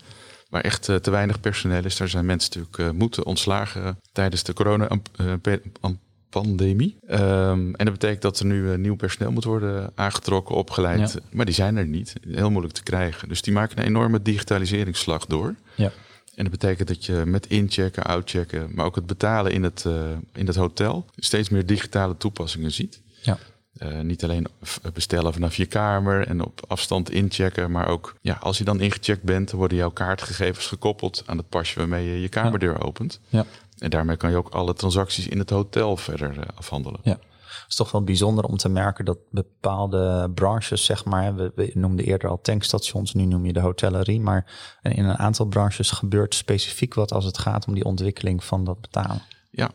waar 0.51 0.61
echt 0.61 0.87
uh, 0.87 0.95
te 0.95 1.11
weinig 1.11 1.39
personeel 1.39 1.85
is. 1.85 1.97
Daar 1.97 2.07
zijn 2.07 2.25
mensen 2.25 2.49
natuurlijk 2.49 2.93
uh, 2.93 2.99
moeten 2.99 3.25
ontslagen 3.25 3.99
tijdens 4.11 4.43
de 4.43 4.53
corona-pandemie. 4.53 6.97
Um, 7.09 7.75
en 7.75 7.85
dat 7.85 7.93
betekent 7.93 8.21
dat 8.21 8.39
er 8.39 8.45
nu 8.45 8.77
nieuw 8.77 8.95
personeel 8.95 9.31
moet 9.31 9.43
worden 9.43 9.91
aangetrokken, 9.95 10.55
opgeleid. 10.55 11.13
Ja. 11.13 11.19
Maar 11.31 11.45
die 11.45 11.53
zijn 11.53 11.77
er 11.77 11.85
niet. 11.85 12.13
Heel 12.27 12.49
moeilijk 12.49 12.73
te 12.73 12.83
krijgen. 12.83 13.29
Dus 13.29 13.41
die 13.41 13.53
maken 13.53 13.77
een 13.77 13.85
enorme 13.85 14.21
digitaliseringsslag 14.21 15.25
door. 15.25 15.55
Ja. 15.75 15.91
En 16.35 16.43
dat 16.43 16.51
betekent 16.51 16.87
dat 16.87 17.05
je 17.05 17.23
met 17.25 17.45
inchecken, 17.45 18.03
outchecken, 18.03 18.69
maar 18.73 18.85
ook 18.85 18.95
het 18.95 19.05
betalen 19.05 19.51
in 19.51 19.63
het, 19.63 19.85
in 20.33 20.47
het 20.47 20.55
hotel 20.55 21.05
steeds 21.15 21.49
meer 21.49 21.65
digitale 21.65 22.17
toepassingen 22.17 22.71
ziet. 22.71 23.01
Ja. 23.21 23.37
Uh, 23.77 23.99
niet 23.99 24.23
alleen 24.23 24.47
bestellen 24.93 25.33
vanaf 25.33 25.55
je 25.55 25.65
kamer 25.65 26.27
en 26.27 26.45
op 26.45 26.61
afstand 26.67 27.09
inchecken, 27.09 27.71
maar 27.71 27.87
ook 27.87 28.15
ja, 28.21 28.37
als 28.39 28.57
je 28.57 28.63
dan 28.63 28.79
ingecheckt 28.79 29.23
bent, 29.23 29.51
worden 29.51 29.77
jouw 29.77 29.89
kaartgegevens 29.89 30.67
gekoppeld 30.67 31.23
aan 31.25 31.37
het 31.37 31.49
pasje 31.49 31.79
waarmee 31.79 32.05
je 32.05 32.21
je 32.21 32.29
kamerdeur 32.29 32.73
ja. 32.73 32.85
opent. 32.85 33.19
Ja. 33.27 33.45
En 33.77 33.89
daarmee 33.89 34.17
kan 34.17 34.29
je 34.29 34.37
ook 34.37 34.49
alle 34.49 34.73
transacties 34.73 35.27
in 35.27 35.39
het 35.39 35.49
hotel 35.49 35.97
verder 35.97 36.37
uh, 36.37 36.43
afhandelen. 36.55 36.99
Ja. 37.03 37.11
Het 37.11 37.65
is 37.69 37.75
toch 37.75 37.91
wel 37.91 38.03
bijzonder 38.03 38.43
om 38.43 38.57
te 38.57 38.69
merken 38.69 39.05
dat 39.05 39.17
bepaalde 39.29 40.31
branches, 40.35 40.85
zeg 40.85 41.05
maar, 41.05 41.35
we, 41.35 41.51
we 41.55 41.71
noemden 41.73 42.05
eerder 42.05 42.29
al 42.29 42.41
tankstations, 42.41 43.13
nu 43.13 43.25
noem 43.25 43.45
je 43.45 43.53
de 43.53 43.59
hotellerie, 43.59 44.19
maar 44.19 44.45
in 44.81 45.05
een 45.05 45.17
aantal 45.17 45.45
branches 45.45 45.91
gebeurt 45.91 46.35
specifiek 46.35 46.93
wat 46.93 47.13
als 47.13 47.25
het 47.25 47.37
gaat 47.37 47.67
om 47.67 47.73
die 47.73 47.85
ontwikkeling 47.85 48.43
van 48.43 48.63
dat 48.63 48.81
betalen. 48.81 49.21
Ja, 49.51 49.71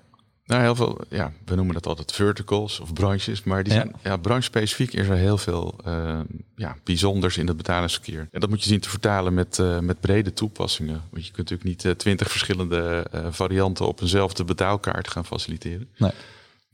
Nou, 0.47 0.63
heel 0.63 0.75
veel, 0.75 1.01
ja, 1.09 1.33
we 1.45 1.55
noemen 1.55 1.75
dat 1.75 1.87
altijd 1.87 2.13
verticals 2.13 2.81
of 2.81 2.93
branches, 2.93 3.43
maar 3.43 3.65
die 3.65 3.73
zijn, 3.73 3.93
ja, 4.03 4.17
branche-specifiek 4.17 4.93
is 4.93 5.09
er 5.09 5.17
heel 5.17 5.39
veel 5.39 5.79
uh, 5.87 6.21
ja, 6.57 6.77
bijzonders 6.85 7.37
in 7.37 7.47
het 7.47 7.57
betalingsverkeer. 7.57 8.29
En 8.31 8.41
dat 8.41 8.49
moet 8.49 8.63
je 8.63 8.69
zien 8.69 8.81
te 8.81 8.89
vertalen 8.89 9.35
met, 9.35 9.59
uh, 9.59 9.79
met 9.79 10.01
brede 10.01 10.33
toepassingen. 10.33 11.03
Want 11.11 11.27
je 11.27 11.33
kunt 11.33 11.51
natuurlijk 11.51 11.65
niet 11.65 11.85
uh, 11.85 11.93
twintig 11.93 12.31
verschillende 12.31 13.07
varianten 13.31 13.87
op 13.87 14.01
eenzelfde 14.01 14.45
betaalkaart 14.45 15.09
gaan 15.09 15.27
faciliteren. 15.27 15.89
Nee. 15.97 16.13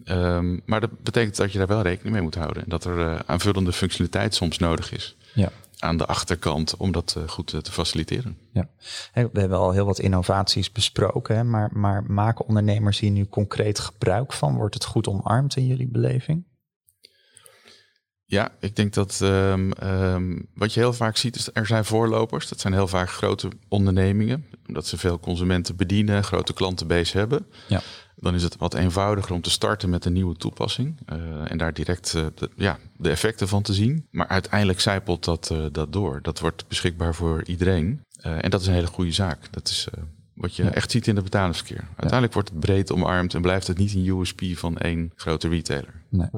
Um, 0.04 0.62
maar 0.64 0.80
dat 0.80 1.02
betekent 1.02 1.36
dat 1.36 1.52
je 1.52 1.58
daar 1.58 1.66
wel 1.66 1.82
rekening 1.82 2.14
mee 2.14 2.22
moet 2.22 2.34
houden 2.34 2.62
en 2.62 2.68
dat 2.68 2.84
er 2.84 3.22
aanvullende 3.26 3.72
functionaliteit 3.72 4.34
soms 4.34 4.58
nodig 4.58 4.92
is. 4.92 5.16
Ja 5.34 5.50
aan 5.82 5.96
de 5.96 6.06
achterkant 6.06 6.76
om 6.76 6.92
dat 6.92 7.14
eh, 7.16 7.28
goed 7.28 7.52
eh, 7.52 7.60
te 7.60 7.72
faciliteren. 7.72 8.38
Ja. 8.52 8.68
We 9.12 9.40
hebben 9.40 9.58
al 9.58 9.72
heel 9.72 9.86
wat 9.86 9.98
innovaties 9.98 10.72
besproken, 10.72 11.36
hè, 11.36 11.44
maar, 11.44 11.70
maar 11.72 12.04
maken 12.04 12.46
ondernemers 12.46 12.98
hier 13.00 13.10
nu 13.10 13.26
concreet 13.26 13.78
gebruik 13.78 14.32
van? 14.32 14.56
Wordt 14.56 14.74
het 14.74 14.84
goed 14.84 15.08
omarmd 15.08 15.56
in 15.56 15.66
jullie 15.66 15.88
beleving? 15.88 16.50
Ja, 18.24 18.52
ik 18.60 18.76
denk 18.76 18.94
dat 18.94 19.20
um, 19.22 19.72
um, 19.82 20.48
wat 20.54 20.74
je 20.74 20.80
heel 20.80 20.92
vaak 20.92 21.16
ziet 21.16 21.36
is 21.36 21.48
er 21.52 21.66
zijn 21.66 21.84
voorlopers. 21.84 22.48
Dat 22.48 22.60
zijn 22.60 22.72
heel 22.72 22.88
vaak 22.88 23.10
grote 23.10 23.48
ondernemingen, 23.68 24.46
omdat 24.68 24.86
ze 24.86 24.98
veel 24.98 25.20
consumenten 25.20 25.76
bedienen, 25.76 26.24
grote 26.24 26.52
klantenbase 26.52 27.18
hebben. 27.18 27.46
Ja 27.68 27.82
dan 28.22 28.34
is 28.34 28.42
het 28.42 28.56
wat 28.56 28.74
eenvoudiger 28.74 29.32
om 29.32 29.40
te 29.40 29.50
starten 29.50 29.90
met 29.90 30.04
een 30.04 30.12
nieuwe 30.12 30.36
toepassing. 30.36 30.96
Uh, 31.12 31.50
en 31.50 31.58
daar 31.58 31.72
direct 31.72 32.14
uh, 32.16 32.26
de, 32.34 32.50
ja, 32.56 32.78
de 32.96 33.10
effecten 33.10 33.48
van 33.48 33.62
te 33.62 33.74
zien. 33.74 34.06
Maar 34.10 34.28
uiteindelijk 34.28 34.80
zijpelt 34.80 35.24
dat, 35.24 35.50
uh, 35.52 35.64
dat 35.72 35.92
door. 35.92 36.22
Dat 36.22 36.40
wordt 36.40 36.68
beschikbaar 36.68 37.14
voor 37.14 37.44
iedereen. 37.44 38.04
en 38.20 38.50
dat 38.50 38.60
is 38.60 38.66
een 38.66 38.72
hele 38.72 38.86
goede 38.86 39.12
zaak. 39.12 39.52
Dat 39.52 39.68
is 39.68 39.88
wat 40.34 40.56
je 40.56 40.70
echt 40.70 40.90
ziet 40.90 41.06
in 41.06 41.14
het 41.14 41.24
betalingsverkeer. 41.24 41.84
Uiteindelijk 41.88 42.32
wordt 42.32 42.48
het 42.48 42.60
breed 42.60 42.92
omarmd 42.92 43.34
en 43.34 43.42
blijft 43.42 43.66
het 43.66 43.78
niet 43.78 43.94
een 43.94 44.06
USP 44.06 44.42
van 44.54 44.78
één 44.78 45.12
grote 45.14 45.48
retailer. 45.48 46.02
Nee. 46.08 46.28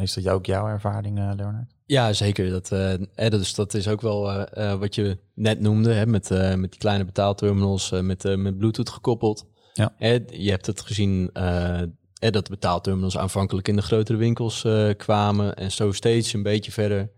Is 0.00 0.14
dat 0.14 0.28
ook 0.28 0.46
jouw 0.46 0.68
ervaring, 0.68 1.18
Leonard? 1.18 1.74
Ja, 1.86 2.12
zeker. 2.12 2.50
Dat, 2.50 2.72
eh, 2.72 3.30
dus 3.30 3.54
dat 3.54 3.74
is 3.74 3.88
ook 3.88 4.00
wel 4.00 4.46
wat 4.78 4.94
je 4.94 5.18
net 5.34 5.60
noemde, 5.60 5.92
hè, 5.92 6.06
met, 6.06 6.28
met 6.56 6.70
die 6.70 6.80
kleine 6.80 7.04
betaalterminals, 7.04 7.90
met, 7.90 8.36
met 8.36 8.58
Bluetooth 8.58 8.90
gekoppeld. 8.90 9.46
Ja. 9.76 9.92
je 10.26 10.50
hebt 10.50 10.66
het 10.66 10.80
gezien 10.80 11.30
uh, 11.34 11.82
dat 12.18 12.46
de 12.46 12.50
betaalterminals 12.50 13.18
aanvankelijk 13.18 13.68
in 13.68 13.76
de 13.76 13.82
grotere 13.82 14.18
winkels 14.18 14.64
uh, 14.64 14.90
kwamen 14.96 15.56
en 15.56 15.72
zo 15.72 15.92
steeds 15.92 16.32
een 16.32 16.42
beetje 16.42 16.72
verder 16.72 17.10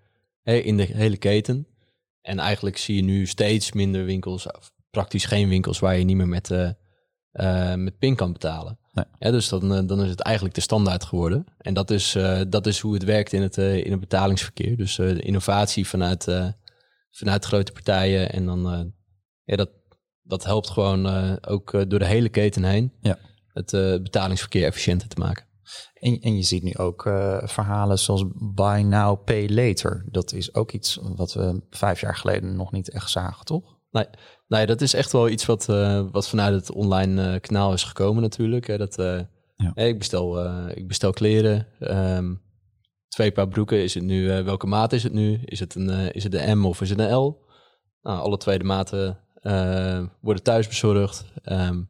in 0.43 0.77
de 0.77 0.83
hele 0.83 1.17
keten. 1.17 1.67
En 2.23 2.39
eigenlijk 2.39 2.79
zie 2.79 2.97
je 2.97 3.03
nu 3.03 3.27
steeds 3.27 3.73
minder 3.73 4.05
winkels, 4.05 4.47
praktisch 4.91 5.25
geen 5.25 5.49
winkels 5.49 5.79
waar 5.79 5.99
je 5.99 6.05
niet 6.05 6.17
meer 6.17 6.29
met, 6.29 6.51
uh, 6.51 7.75
met 7.75 7.99
PIN 7.99 8.15
kan 8.15 8.33
betalen. 8.33 8.79
Nee. 8.93 9.33
dus 9.33 9.49
dan, 9.49 9.87
dan 9.87 10.03
is 10.03 10.11
het 10.11 10.21
eigenlijk 10.21 10.55
de 10.55 10.61
standaard 10.61 11.05
geworden. 11.05 11.45
En 11.59 11.75
dat 11.75 11.91
is, 11.91 12.17
dat 12.49 12.67
is 12.67 12.81
hoe 12.81 12.95
het 12.95 13.05
werkt 13.05 13.33
in 13.33 13.43
het, 13.43 13.57
in 13.57 13.91
het 13.91 14.01
betalingsverkeer. 14.01 14.77
Dus 14.77 14.99
innovatie 14.99 15.87
vanuit, 15.87 16.27
vanuit 17.11 17.45
grote 17.45 17.73
partijen 17.73 18.33
en 18.33 18.47
dan 18.47 18.93
ja, 19.45 19.57
dat, 19.57 19.71
dat 20.29 20.45
helpt 20.45 20.71
gewoon 20.71 21.07
uh, 21.07 21.33
ook 21.41 21.73
uh, 21.73 21.83
door 21.89 21.99
de 21.99 22.07
hele 22.07 22.29
keten 22.29 22.65
heen 22.65 22.93
ja. 23.01 23.19
het 23.53 23.73
uh, 23.73 24.03
betalingsverkeer 24.03 24.65
efficiënter 24.65 25.09
te 25.09 25.21
maken. 25.21 25.47
En, 25.95 26.21
en 26.21 26.37
je 26.37 26.43
ziet 26.43 26.63
nu 26.63 26.77
ook 26.77 27.03
verhalen 27.43 27.99
zoals 27.99 28.25
buy 28.55 28.81
now, 28.81 29.25
pay 29.25 29.49
later. 29.49 30.05
Dat 30.11 30.33
is 30.33 30.55
ook 30.55 30.73
iets 30.73 30.99
wat 31.17 31.33
we 31.33 31.63
vijf 31.71 32.01
jaar 32.01 32.17
geleden 32.17 32.57
nog 32.57 32.73
niet 32.73 32.91
echt 32.91 33.11
zagen, 33.11 33.45
toch? 33.45 33.77
Nee, 33.91 34.07
nee 34.47 34.67
dat 34.67 34.81
is 34.81 34.95
echt 34.95 35.13
wel 35.13 35.29
iets 35.29 35.47
wat, 35.47 35.67
wat 36.13 36.29
vanuit 36.29 36.55
het 36.55 36.73
online 36.73 37.41
kanaal 37.41 37.73
is 37.73 37.83
gekomen 37.83 38.23
natuurlijk. 38.23 38.67
Hè, 38.67 38.79
dat, 38.79 38.95
ja. 39.57 39.75
ik, 39.75 39.99
bestel, 39.99 40.51
ik 40.69 40.89
bestel 40.89 41.13
kleren, 41.13 41.67
um, 41.81 42.43
twee 43.09 43.33
paar 43.33 43.49
broeken. 43.49 43.83
Is 43.83 43.95
het 43.95 44.05
nu, 44.05 44.43
welke 44.45 44.67
maat 44.67 44.93
is 44.93 45.03
het 45.03 45.13
nu? 45.13 45.41
Is 45.45 45.61
het, 45.61 45.75
een, 45.75 46.13
is 46.13 46.23
het 46.23 46.33
de 46.33 46.55
M 46.55 46.65
of 46.65 46.81
is 46.81 46.91
het 46.91 46.99
een 46.99 47.15
L? 47.15 47.47
Nou, 48.03 48.21
alle 48.21 48.37
twee 48.37 48.59
de 48.59 48.65
maten 48.65 49.19
uh, 49.43 50.05
worden 50.21 50.43
thuis 50.43 50.69
bezorgd. 50.69 51.25
Um, 51.45 51.89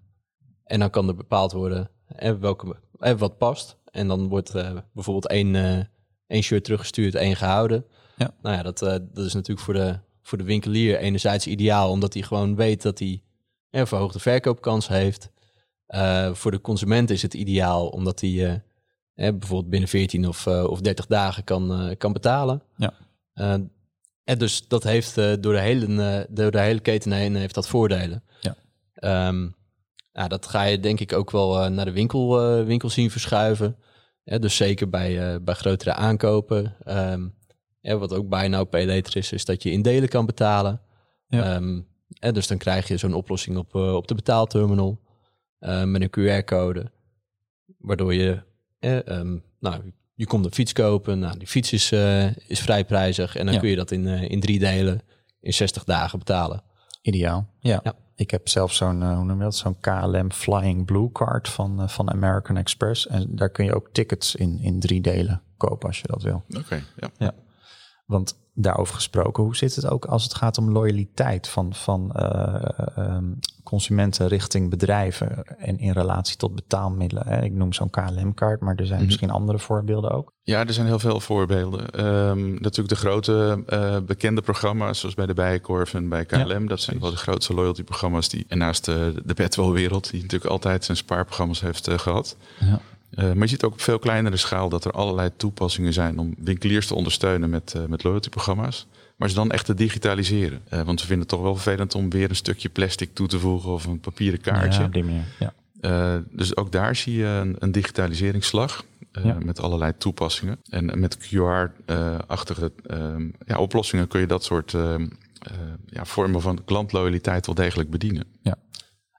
en 0.69 0.79
dan 0.79 0.91
kan 0.91 1.09
er 1.09 1.15
bepaald 1.15 1.53
worden 1.53 1.91
eh, 2.07 2.33
welke, 2.33 2.77
eh, 2.99 3.13
wat 3.13 3.39
past. 3.39 3.77
En 3.91 4.09
dan 4.09 4.29
wordt 4.29 4.55
uh, 4.55 4.71
bijvoorbeeld 4.93 5.29
één, 5.29 5.55
één 6.27 6.43
shirt 6.43 6.65
teruggestuurd, 6.65 7.15
één 7.15 7.37
gehouden. 7.37 7.85
Ja. 8.17 8.35
Nou 8.43 8.57
ja, 8.57 8.63
dat, 8.63 8.79
dat 8.79 9.25
is 9.25 9.35
natuurlijk 9.35 9.61
voor 9.61 9.75
de, 9.75 9.99
voor 10.23 10.39
de 10.39 10.45
winkelier 10.45 10.99
enerzijds 10.99 11.47
ideaal, 11.47 11.91
omdat 11.91 12.15
hij 12.15 12.23
gewoon 12.23 12.57
weet 12.57 12.83
dat 12.83 12.99
hij 12.99 13.23
een 13.71 13.87
verhoogde 13.87 14.19
verkoopkans 14.19 14.89
heeft. 14.89 15.31
voor 16.33 16.51
de 16.51 16.61
consument 16.61 17.11
is 17.11 17.23
het 17.23 17.35
ideaal, 17.35 17.89
omdat 17.89 18.21
hij 18.21 18.63
bijvoorbeeld 19.15 19.71
binnen 19.71 19.89
14 19.89 20.29
of, 20.29 20.47
of 20.47 20.81
30 20.81 21.07
dagen 21.07 21.45
kan, 21.45 21.95
kan 21.99 22.13
betalen. 22.13 22.63
Ja. 22.77 22.93
En 24.29 24.39
dus 24.39 24.69
dat 24.69 24.83
heeft 24.83 25.19
uh, 25.19 25.33
door, 25.41 25.53
de 25.53 25.61
hele, 25.61 25.87
uh, 25.87 26.25
door 26.29 26.51
de 26.51 26.61
hele 26.61 26.81
keten 26.81 27.13
heen 27.13 27.37
heeft 27.37 27.55
dat 27.55 27.69
voordelen. 27.69 28.25
Ja. 28.41 29.29
Um, 29.29 29.55
ja, 30.13 30.29
dat 30.29 30.47
ga 30.47 30.63
je 30.63 30.81
denk 30.81 31.01
ik 31.01 31.13
ook 31.13 31.31
wel 31.31 31.71
naar 31.71 31.85
de 31.85 31.93
winkel, 31.93 32.65
winkel 32.65 32.91
zien 32.91 33.11
verschuiven. 33.11 33.77
Ja, 34.25 34.39
dus 34.39 34.57
zeker 34.57 34.89
bij, 34.89 35.43
bij 35.43 35.55
grotere 35.55 35.93
aankopen. 35.93 36.77
Um, 36.85 37.35
ja, 37.81 37.97
wat 37.97 38.13
ook 38.13 38.29
bij 38.29 38.49
nou 38.49 38.65
pay 38.65 39.03
is, 39.13 39.33
is 39.33 39.45
dat 39.45 39.63
je 39.63 39.71
in 39.71 39.83
delen 39.83 40.09
kan 40.09 40.27
betalen. 40.27 40.81
Ja. 41.27 41.57
Um, 41.57 41.87
en 42.19 42.35
dus 42.35 42.47
dan 42.47 42.59
krijg 42.59 42.89
je 42.89 42.97
zo'n 42.97 43.15
oplossing 43.15 43.57
op, 43.57 43.75
op 43.75 44.09
de 44.09 44.15
betaalterminal 44.15 45.01
met 45.85 46.03
een 46.03 46.43
QR-code. 46.43 46.91
Waardoor 47.79 48.15
je 48.15 48.43
nou, 49.59 49.93
je 50.19 50.27
komt 50.27 50.45
een 50.45 50.55
fiets 50.55 50.73
kopen. 50.73 51.19
Nou, 51.19 51.39
die 51.39 51.47
fiets 51.47 51.73
is, 51.73 51.93
uh, 51.93 52.37
is 52.37 52.61
vrij 52.61 52.85
prijzig. 52.85 53.37
En 53.37 53.47
dan 53.47 53.59
kun 53.59 53.69
je 53.69 53.77
dat 53.77 53.91
in, 53.91 54.07
uh, 54.07 54.23
in 54.31 54.41
drie 54.41 54.59
delen 54.59 55.01
in 55.41 55.55
60 55.55 55.85
dagen 55.85 56.19
betalen. 56.19 56.63
Ideaal. 57.03 57.49
Ja. 57.61 57.81
ja. 57.83 57.95
Ik 58.15 58.31
heb 58.31 58.49
zelf 58.49 58.73
zo'n, 58.73 59.03
uh, 59.03 59.15
hoe 59.15 59.25
noem 59.25 59.37
je 59.37 59.43
dat? 59.43 59.57
Zo'n 59.57 59.81
KLM 59.81 60.33
Flying 60.33 60.85
Blue 60.87 61.13
Card 61.13 61.49
van, 61.49 61.91
van 61.91 62.11
American 62.11 62.57
Express. 62.57 63.07
En 63.07 63.27
daar 63.29 63.51
kun 63.51 63.65
je 63.65 63.75
ook 63.75 63.89
tickets 63.93 64.35
in, 64.35 64.59
in 64.61 64.81
drie 64.81 65.01
delen 65.01 65.43
kopen 65.57 65.89
als 65.89 66.01
je 66.01 66.07
dat 66.07 66.23
wil. 66.23 66.43
Oké, 66.57 66.83
ja. 66.97 67.11
ja. 67.19 67.35
Want 68.07 68.35
daarover 68.61 68.95
gesproken, 68.95 69.43
hoe 69.43 69.57
zit 69.57 69.75
het 69.75 69.87
ook 69.87 70.05
als 70.05 70.23
het 70.23 70.35
gaat 70.35 70.59
om 70.59 70.71
loyaliteit 70.71 71.49
van, 71.49 71.75
van 71.75 72.13
uh, 72.17 73.19
consumenten 73.63 74.29
richting 74.29 74.71
bedrijven 74.71 75.45
en 75.59 75.79
in 75.79 75.93
relatie 75.93 76.37
tot 76.37 76.55
betaalmiddelen? 76.55 77.27
Hè? 77.27 77.43
Ik 77.43 77.53
noem 77.53 77.73
zo'n 77.73 77.91
KLM-kaart, 77.91 78.61
maar 78.61 78.75
er 78.75 78.87
zijn 78.87 78.99
mhm. 78.99 79.07
misschien 79.07 79.31
andere 79.31 79.59
voorbeelden 79.59 80.11
ook. 80.11 80.33
Ja, 80.43 80.67
er 80.67 80.73
zijn 80.73 80.87
heel 80.87 80.99
veel 80.99 81.21
voorbeelden. 81.21 82.07
Um, 82.07 82.51
natuurlijk 82.51 82.89
de 82.89 82.97
grote 82.97 83.65
uh, 83.69 83.97
bekende 84.07 84.41
programma's, 84.41 85.01
zoals 85.01 85.15
bij 85.15 85.27
de 85.27 85.35
Bijenkorf 85.35 85.95
en 85.95 86.09
bij 86.09 86.25
KLM. 86.25 86.69
dat 86.69 86.81
zijn 86.81 87.01
wel 87.01 87.11
de 87.11 87.17
grootste 87.17 87.55
loyalty-programma's 87.55 88.29
die, 88.29 88.45
en 88.49 88.59
naast 88.59 88.85
de, 88.85 89.23
de 89.25 89.35
Bedwell-wereld, 89.35 90.11
die 90.11 90.23
natuurlijk 90.23 90.51
altijd 90.51 90.85
zijn 90.85 90.97
spaarprogramma's 90.97 91.61
heeft 91.61 91.91
gehad. 91.91 92.37
Ja. 92.61 92.81
Uh, 93.11 93.25
maar 93.25 93.43
je 93.43 93.47
ziet 93.47 93.65
ook 93.65 93.73
op 93.73 93.81
veel 93.81 93.99
kleinere 93.99 94.37
schaal 94.37 94.69
dat 94.69 94.85
er 94.85 94.93
allerlei 94.93 95.31
toepassingen 95.37 95.93
zijn 95.93 96.19
om 96.19 96.35
winkeliers 96.39 96.87
te 96.87 96.95
ondersteunen 96.95 97.51
met, 97.51 97.75
uh, 97.77 97.85
met 97.85 98.03
loyalty-programma's. 98.03 98.87
Maar 99.17 99.29
ze 99.29 99.35
dan 99.35 99.51
echt 99.51 99.65
te 99.65 99.75
digitaliseren. 99.75 100.63
Uh, 100.73 100.83
want 100.83 101.01
we 101.01 101.07
vinden 101.07 101.27
het 101.27 101.29
toch 101.29 101.43
wel 101.43 101.55
vervelend 101.55 101.95
om 101.95 102.11
weer 102.11 102.31
een 102.31 102.37
stukje 102.37 102.69
plastic 102.69 103.15
toe 103.15 103.27
te 103.27 103.39
voegen 103.39 103.71
of 103.71 103.85
een 103.85 104.01
papieren 104.01 104.41
kaartje. 104.41 104.83
Ja, 104.83 104.89
die 104.89 105.05
manier. 105.05 105.25
Ja. 105.39 106.23
dus 106.31 106.57
ook 106.57 106.73
daar 106.73 106.97
zie 106.97 107.17
je 107.17 107.25
een, 107.25 107.57
een 107.59 107.73
digitaliseringsslag. 107.73 108.85
Ja. 109.23 109.37
Met 109.45 109.61
allerlei 109.61 109.93
toepassingen. 109.99 110.59
En 110.71 111.01
met 111.01 111.19
QR-achtige 111.19 112.73
ehm, 112.87 113.29
ja, 113.47 113.59
oplossingen 113.59 114.09
kun 114.09 114.21
je 114.21 114.27
dat 114.27 114.45
soort 114.45 114.75
ehm, 114.75 115.07
ja, 115.87 116.05
vormen 116.05 116.41
van 116.41 116.65
klantloyaliteit 116.65 117.47
wel 117.47 117.55
degelijk 117.55 117.91
bedienen. 117.91 118.25
Ja. 118.43 118.57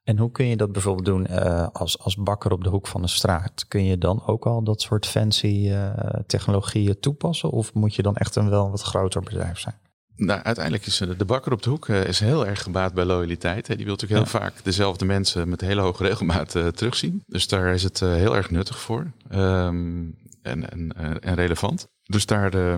En 0.10 0.18
hoe 0.18 0.32
kun 0.32 0.46
je 0.46 0.58
dat 0.58 0.72
bijvoorbeeld 0.72 1.06
doen 1.06 1.28
uh, 1.30 1.68
als, 1.72 2.00
als 2.00 2.16
bakker 2.16 2.52
op 2.52 2.64
de 2.64 2.70
hoek 2.70 2.88
van 2.88 3.02
de 3.02 3.08
straat? 3.08 3.66
Kun 3.68 3.84
je 3.84 3.98
dan 3.98 4.26
ook 4.26 4.46
al 4.46 4.64
dat 4.64 4.82
soort 4.82 5.06
fancy 5.06 5.68
uh, 5.70 5.90
technologieën 6.28 7.00
toepassen? 7.00 7.50
Of 7.50 7.74
moet 7.74 7.96
je 7.96 8.02
dan 8.02 8.16
echt 8.16 8.36
een 8.36 8.50
wel 8.50 8.70
wat 8.70 8.82
groter 8.82 9.22
bedrijf 9.22 9.60
zijn? 9.60 9.76
Nou, 10.16 10.42
uiteindelijk 10.42 10.86
is 10.86 10.98
de 11.18 11.26
bakker 11.26 11.52
op 11.52 11.62
de 11.62 11.70
hoek 11.70 11.88
is 11.88 12.20
heel 12.20 12.48
erg 12.48 12.64
gebaat 12.64 12.94
bij 12.94 13.06
loyaliteit. 13.06 13.66
Die 13.66 13.86
wil 13.86 13.96
natuurlijk 13.96 14.22
heel 14.22 14.40
vaak 14.40 14.54
dezelfde 14.64 15.06
mensen 15.06 15.50
met 15.50 15.62
hele 15.62 15.82
hoge 15.82 16.04
regelmaat 16.04 16.52
terugzien. 16.52 17.24
Dus 17.26 17.48
daar 17.48 17.74
is 17.74 17.84
het 17.84 18.00
heel 18.00 18.36
erg 18.36 18.50
nuttig 18.50 18.80
voor 18.80 19.12
um, 19.32 20.16
en, 20.42 20.70
en, 20.70 20.94
en 21.22 21.36
relevant. 21.36 21.88
Dus 22.12 22.26
daar 22.26 22.56
uh, 22.56 22.76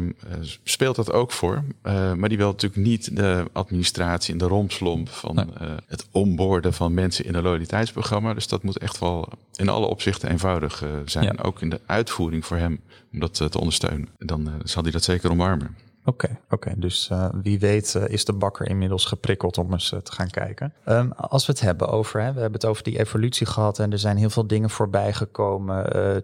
speelt 0.64 0.96
dat 0.96 1.12
ook 1.12 1.32
voor. 1.32 1.64
Uh, 1.84 2.14
maar 2.14 2.30
die 2.30 2.38
wil 2.38 2.48
natuurlijk 2.48 2.82
niet 2.82 3.16
de 3.16 3.46
administratie 3.52 4.34
en 4.34 4.40
de 4.40 4.46
romslomp 4.46 5.10
van 5.10 5.36
nee. 5.36 5.46
uh, 5.46 5.76
het 5.88 6.08
onboorden 6.12 6.74
van 6.74 6.94
mensen 6.94 7.26
in 7.26 7.36
een 7.36 7.44
loyaliteitsprogramma. 7.44 8.34
Dus 8.34 8.48
dat 8.48 8.64
moet 8.64 8.78
echt 8.78 9.00
wel 9.00 9.30
in 9.56 9.70
alle 9.70 9.86
opzichten 9.86 10.30
eenvoudig 10.30 10.84
zijn. 11.06 11.26
Ja. 11.26 11.44
Ook 11.44 11.62
in 11.62 11.70
de 11.70 11.82
uitvoering 11.86 12.46
voor 12.46 12.58
hem 12.58 12.80
om 13.14 13.20
dat 13.20 13.34
te 13.34 13.60
ondersteunen. 13.60 14.10
Dan 14.18 14.52
zal 14.64 14.84
hij 14.84 14.92
dat 14.92 15.04
zeker 15.04 15.32
omarmen. 15.32 15.76
Oké, 16.06 16.40
oké. 16.50 16.74
dus 16.78 17.10
uh, 17.12 17.30
wie 17.42 17.60
weet 17.60 17.94
uh, 17.98 18.08
is 18.08 18.26
de 18.26 18.34
bakker 18.34 18.70
inmiddels 18.70 19.06
geprikkeld 19.06 19.58
om 19.58 19.72
eens 19.72 19.92
uh, 19.92 20.00
te 20.00 20.12
gaan 20.12 20.30
kijken. 20.30 20.74
Um, 20.86 21.12
als 21.12 21.46
we 21.46 21.52
het 21.52 21.62
hebben 21.62 21.88
over, 21.88 22.22
hè, 22.22 22.34
we 22.34 22.40
hebben 22.40 22.60
het 22.60 22.70
over 22.70 22.84
die 22.84 23.00
evolutie 23.00 23.48
gehad 23.48 23.80
en 23.80 23.92
er 23.92 24.00
zijn 24.00 24.18
heel 24.18 24.30
veel 24.30 24.48
dingen 24.48 24.70
voorbij 24.70 25.14
gekomen. 25.14 25.70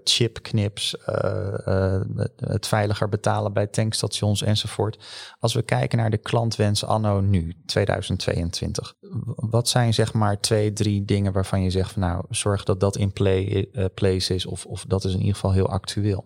chipknips, 0.03 0.95
het 2.35 2.67
veiliger 2.67 3.09
betalen 3.09 3.53
bij 3.53 3.67
tankstations 3.67 4.41
enzovoort. 4.41 5.05
Als 5.39 5.53
we 5.53 5.61
kijken 5.61 5.97
naar 5.97 6.09
de 6.09 6.17
klantwens 6.17 6.83
anno 6.83 7.19
nu, 7.19 7.55
2022. 7.65 8.93
Wat 9.35 9.69
zijn 9.69 9.93
zeg 9.93 10.13
maar 10.13 10.39
twee, 10.39 10.73
drie 10.73 11.05
dingen 11.05 11.33
waarvan 11.33 11.61
je 11.61 11.69
zegt 11.69 11.91
van 11.91 12.01
nou, 12.01 12.25
zorg 12.29 12.63
dat 12.63 12.79
dat 12.79 12.97
in 12.97 13.13
play, 13.13 13.69
place 13.93 14.33
is 14.33 14.45
of, 14.45 14.65
of 14.65 14.85
dat 14.87 15.03
is 15.03 15.13
in 15.13 15.19
ieder 15.19 15.33
geval 15.33 15.51
heel 15.51 15.69
actueel? 15.69 16.25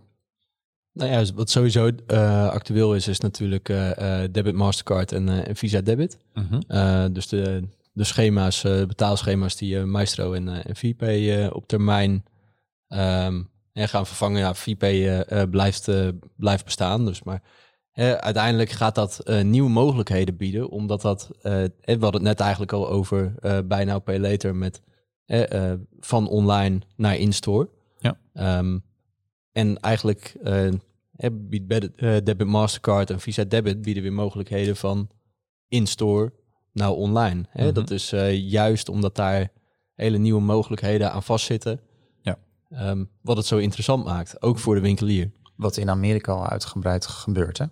Nou 0.93 1.11
ja, 1.11 1.33
wat 1.35 1.49
sowieso 1.49 1.89
uh, 2.07 2.49
actueel 2.49 2.95
is, 2.95 3.07
is 3.07 3.19
natuurlijk 3.19 3.69
uh, 3.69 4.23
debit, 4.31 4.55
Mastercard 4.55 5.11
en, 5.11 5.45
en 5.45 5.55
Visa 5.55 5.81
debit. 5.81 6.17
Mhm. 6.33 7.13
dus 7.13 7.27
de, 7.27 7.67
de 7.93 8.03
schema's, 8.03 8.61
betaalschema's 8.61 9.55
die 9.55 9.79
Maestro 9.79 10.33
en, 10.33 10.47
en 10.47 10.75
VPay 10.75 11.47
op 11.47 11.67
termijn 11.67 12.23
um, 12.87 13.49
gaan 13.73 14.05
vervangen. 14.05 14.39
Ja, 14.39 14.53
VPay 14.53 15.25
blijft, 15.49 15.89
blijft 16.35 16.65
bestaan. 16.65 17.05
Dus 17.05 17.23
maar 17.23 17.41
uiteindelijk 18.19 18.69
gaat 18.69 18.95
dat 18.95 19.23
nieuwe 19.43 19.69
mogelijkheden 19.69 20.37
bieden, 20.37 20.69
omdat 20.69 21.01
dat, 21.01 21.29
we 21.41 21.71
hadden 21.85 22.13
het 22.13 22.21
net 22.21 22.39
eigenlijk 22.39 22.71
al 22.71 22.89
over 22.89 23.33
bij 23.67 23.85
Now 23.85 24.03
Pay 24.03 24.19
Later 24.19 24.55
met 24.55 24.81
van 25.99 26.27
online 26.27 26.81
naar 26.95 27.17
in-store. 27.17 27.69
Ja. 27.99 28.17
Um, 28.57 28.83
en 29.51 29.79
eigenlijk 29.79 30.35
uh, 30.43 30.69
biedt 31.31 31.89
uh, 31.95 32.17
Debit 32.23 32.47
Mastercard 32.47 33.09
en 33.09 33.19
Visa 33.19 33.43
Debit 33.43 33.81
bieden 33.81 34.03
weer 34.03 34.13
mogelijkheden 34.13 34.75
van 34.75 35.09
in-store 35.67 36.33
nou 36.73 36.95
online. 36.95 37.45
Hè? 37.49 37.65
Mhm. 37.65 37.73
Dat 37.73 37.91
is 37.91 38.13
uh, 38.13 38.37
juist 38.37 38.89
omdat 38.89 39.15
daar 39.15 39.51
hele 39.95 40.17
nieuwe 40.17 40.41
mogelijkheden 40.41 41.11
aan 41.11 41.23
vastzitten. 41.23 41.79
Ja. 42.21 42.37
Um, 42.89 43.09
wat 43.21 43.37
het 43.37 43.45
zo 43.45 43.57
interessant 43.57 44.05
maakt, 44.05 44.41
ook 44.41 44.59
voor 44.59 44.75
de 44.75 44.81
winkelier. 44.81 45.31
Wat 45.55 45.77
in 45.77 45.89
Amerika 45.89 46.31
al 46.31 46.47
uitgebreid 46.47 47.05
gebeurt, 47.05 47.57
hè? 47.57 47.65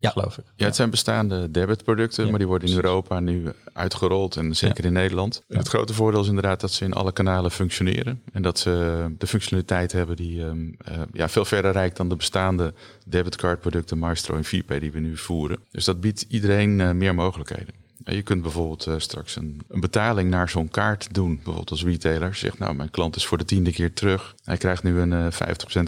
Ja, 0.00 0.10
geloof 0.10 0.38
ik. 0.38 0.44
Ja, 0.56 0.64
het 0.66 0.76
zijn 0.76 0.90
bestaande 0.90 1.50
debitproducten, 1.50 2.28
maar 2.30 2.38
die 2.38 2.46
worden 2.46 2.68
in 2.68 2.74
Europa 2.74 3.20
nu 3.20 3.52
uitgerold 3.72 4.36
en 4.36 4.56
zeker 4.56 4.84
in 4.84 4.92
Nederland. 4.92 5.42
Het 5.48 5.68
grote 5.68 5.94
voordeel 5.94 6.20
is 6.20 6.28
inderdaad 6.28 6.60
dat 6.60 6.72
ze 6.72 6.84
in 6.84 6.92
alle 6.92 7.12
kanalen 7.12 7.50
functioneren 7.50 8.22
en 8.32 8.42
dat 8.42 8.58
ze 8.58 9.06
de 9.18 9.26
functionaliteit 9.26 9.92
hebben 9.92 10.16
die 10.16 10.42
um, 10.42 10.76
uh, 10.88 11.00
ja, 11.12 11.28
veel 11.28 11.44
verder 11.44 11.72
reikt 11.72 11.96
dan 11.96 12.08
de 12.08 12.16
bestaande 12.16 12.74
debitcardproducten 13.06 13.98
Maestro 13.98 14.36
en 14.36 14.44
VPay 14.44 14.78
die 14.78 14.92
we 14.92 14.98
nu 14.98 15.16
voeren. 15.16 15.58
Dus 15.70 15.84
dat 15.84 16.00
biedt 16.00 16.24
iedereen 16.28 16.78
uh, 16.78 16.90
meer 16.90 17.14
mogelijkheden. 17.14 17.74
Je 18.04 18.22
kunt 18.22 18.42
bijvoorbeeld 18.42 18.86
uh, 18.86 18.94
straks 18.98 19.36
een, 19.36 19.60
een, 19.68 19.80
betaling 19.80 20.30
naar 20.30 20.48
zo'n 20.48 20.68
kaart 20.68 21.14
doen. 21.14 21.34
Bijvoorbeeld 21.34 21.70
als 21.70 21.84
retailer 21.84 22.34
zegt, 22.34 22.58
nou, 22.58 22.74
mijn 22.74 22.90
klant 22.90 23.16
is 23.16 23.26
voor 23.26 23.38
de 23.38 23.44
tiende 23.44 23.72
keer 23.72 23.92
terug. 23.92 24.34
Hij 24.44 24.56
krijgt 24.56 24.82
nu 24.82 25.00
een 25.00 25.32
50% 25.32 25.36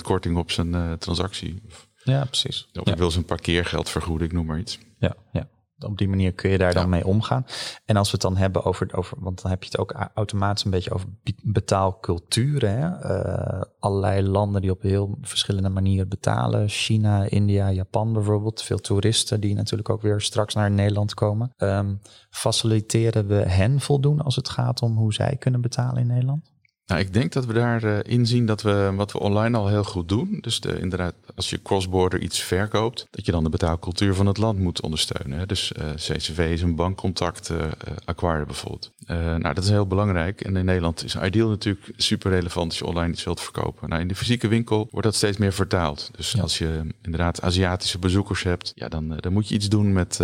korting 0.03 0.37
op 0.37 0.51
zijn 0.51 0.99
transactie. 0.99 1.63
Ja, 2.03 2.25
precies. 2.25 2.69
Of 2.81 2.89
ik 2.89 2.97
wil 2.97 3.11
zijn 3.11 3.25
parkeergeld 3.25 3.89
vergoeden, 3.89 4.27
ik 4.27 4.33
noem 4.33 4.47
maar 4.47 4.59
iets. 4.59 4.79
Ja, 4.99 5.15
ja. 5.33 5.49
Op 5.87 5.99
die 5.99 6.09
manier 6.09 6.33
kun 6.33 6.51
je 6.51 6.59
daar 6.59 6.75
dan 6.75 6.89
mee 6.89 7.07
omgaan. 7.07 7.47
En 7.85 7.97
als 7.97 8.07
we 8.07 8.13
het 8.13 8.23
dan 8.23 8.37
hebben 8.37 8.65
over, 8.65 8.95
over 8.95 9.17
want 9.21 9.43
dan 9.43 9.51
heb 9.51 9.63
je 9.63 9.69
het 9.71 9.79
ook 9.79 10.09
automatisch 10.15 10.65
een 10.65 10.71
beetje 10.71 10.91
over 10.91 11.09
betaalculturen. 11.43 12.79
Hè? 12.79 12.89
Uh, 12.89 13.63
allerlei 13.79 14.23
landen 14.23 14.61
die 14.61 14.71
op 14.71 14.83
heel 14.83 15.19
verschillende 15.21 15.69
manieren 15.69 16.09
betalen. 16.09 16.69
China, 16.69 17.25
India, 17.25 17.71
Japan 17.71 18.13
bijvoorbeeld. 18.13 18.63
Veel 18.63 18.79
toeristen 18.79 19.41
die 19.41 19.55
natuurlijk 19.55 19.89
ook 19.89 20.03
weer 20.03 20.21
straks 20.21 20.55
naar 20.55 20.71
Nederland 20.71 21.15
komen. 21.15 21.53
Um, 21.59 22.01
faciliteren 22.31 23.27
we 23.27 23.35
hen 23.35 23.81
voldoen 23.81 24.21
als 24.21 24.37
het 24.37 24.49
gaat 24.49 24.83
om 24.83 24.97
hoe 24.97 25.13
zij 25.13 25.37
kunnen 25.39 25.61
betalen 25.61 26.01
in 26.01 26.07
Nederland? 26.07 26.51
Nou, 26.91 27.03
ik 27.03 27.13
denk 27.13 27.33
dat 27.33 27.47
we 27.47 27.53
daarin 27.53 27.89
uh, 27.89 27.99
inzien 28.03 28.47
dat 28.47 28.63
we 28.63 28.93
wat 28.95 29.13
we 29.13 29.19
online 29.19 29.57
al 29.57 29.69
heel 29.69 29.85
goed 29.85 30.09
doen. 30.09 30.39
Dus 30.41 30.61
de, 30.61 30.79
inderdaad, 30.81 31.15
als 31.35 31.51
je 31.51 31.63
cross-border 31.63 32.21
iets 32.21 32.43
verkoopt, 32.43 33.07
dat 33.11 33.27
je 33.27 33.33
dan 33.33 33.45
de 33.45 33.51
betaalcultuur 33.51 34.15
van 34.15 34.27
het 34.27 34.37
land 34.37 34.59
moet 34.59 34.81
ondersteunen. 34.81 35.39
Hè. 35.39 35.47
Dus 35.47 35.73
uh, 35.79 35.91
CCV 35.95 36.39
is 36.53 36.63
een 36.63 36.75
bankcontact 36.75 37.51
uh, 37.51 37.59
acquire 38.05 38.45
bijvoorbeeld. 38.45 38.91
nou, 39.07 39.55
dat 39.55 39.65
is 39.65 39.71
heel 39.71 39.87
belangrijk. 39.87 40.41
En 40.41 40.57
in 40.57 40.65
Nederland 40.65 41.05
is 41.05 41.15
Ideal 41.15 41.49
natuurlijk 41.49 41.93
super 41.97 42.31
relevant 42.31 42.69
als 42.69 42.79
je 42.79 42.87
online 42.87 43.13
iets 43.13 43.25
wilt 43.25 43.41
verkopen. 43.41 43.89
Nou, 43.89 44.01
in 44.01 44.09
de 44.09 44.15
fysieke 44.15 44.49
winkel 44.49 44.89
wordt 44.91 45.07
dat 45.07 45.17
steeds 45.17 45.37
meer 45.37 45.53
vertaald. 45.53 46.11
Dus 46.17 46.41
als 46.41 46.59
je 46.59 46.81
inderdaad 47.03 47.43
Aziatische 47.43 47.99
bezoekers 47.99 48.43
hebt, 48.43 48.73
ja, 48.75 48.89
dan, 48.89 49.17
dan 49.21 49.33
moet 49.33 49.49
je 49.49 49.55
iets 49.55 49.69
doen 49.69 49.93
met, 49.93 50.21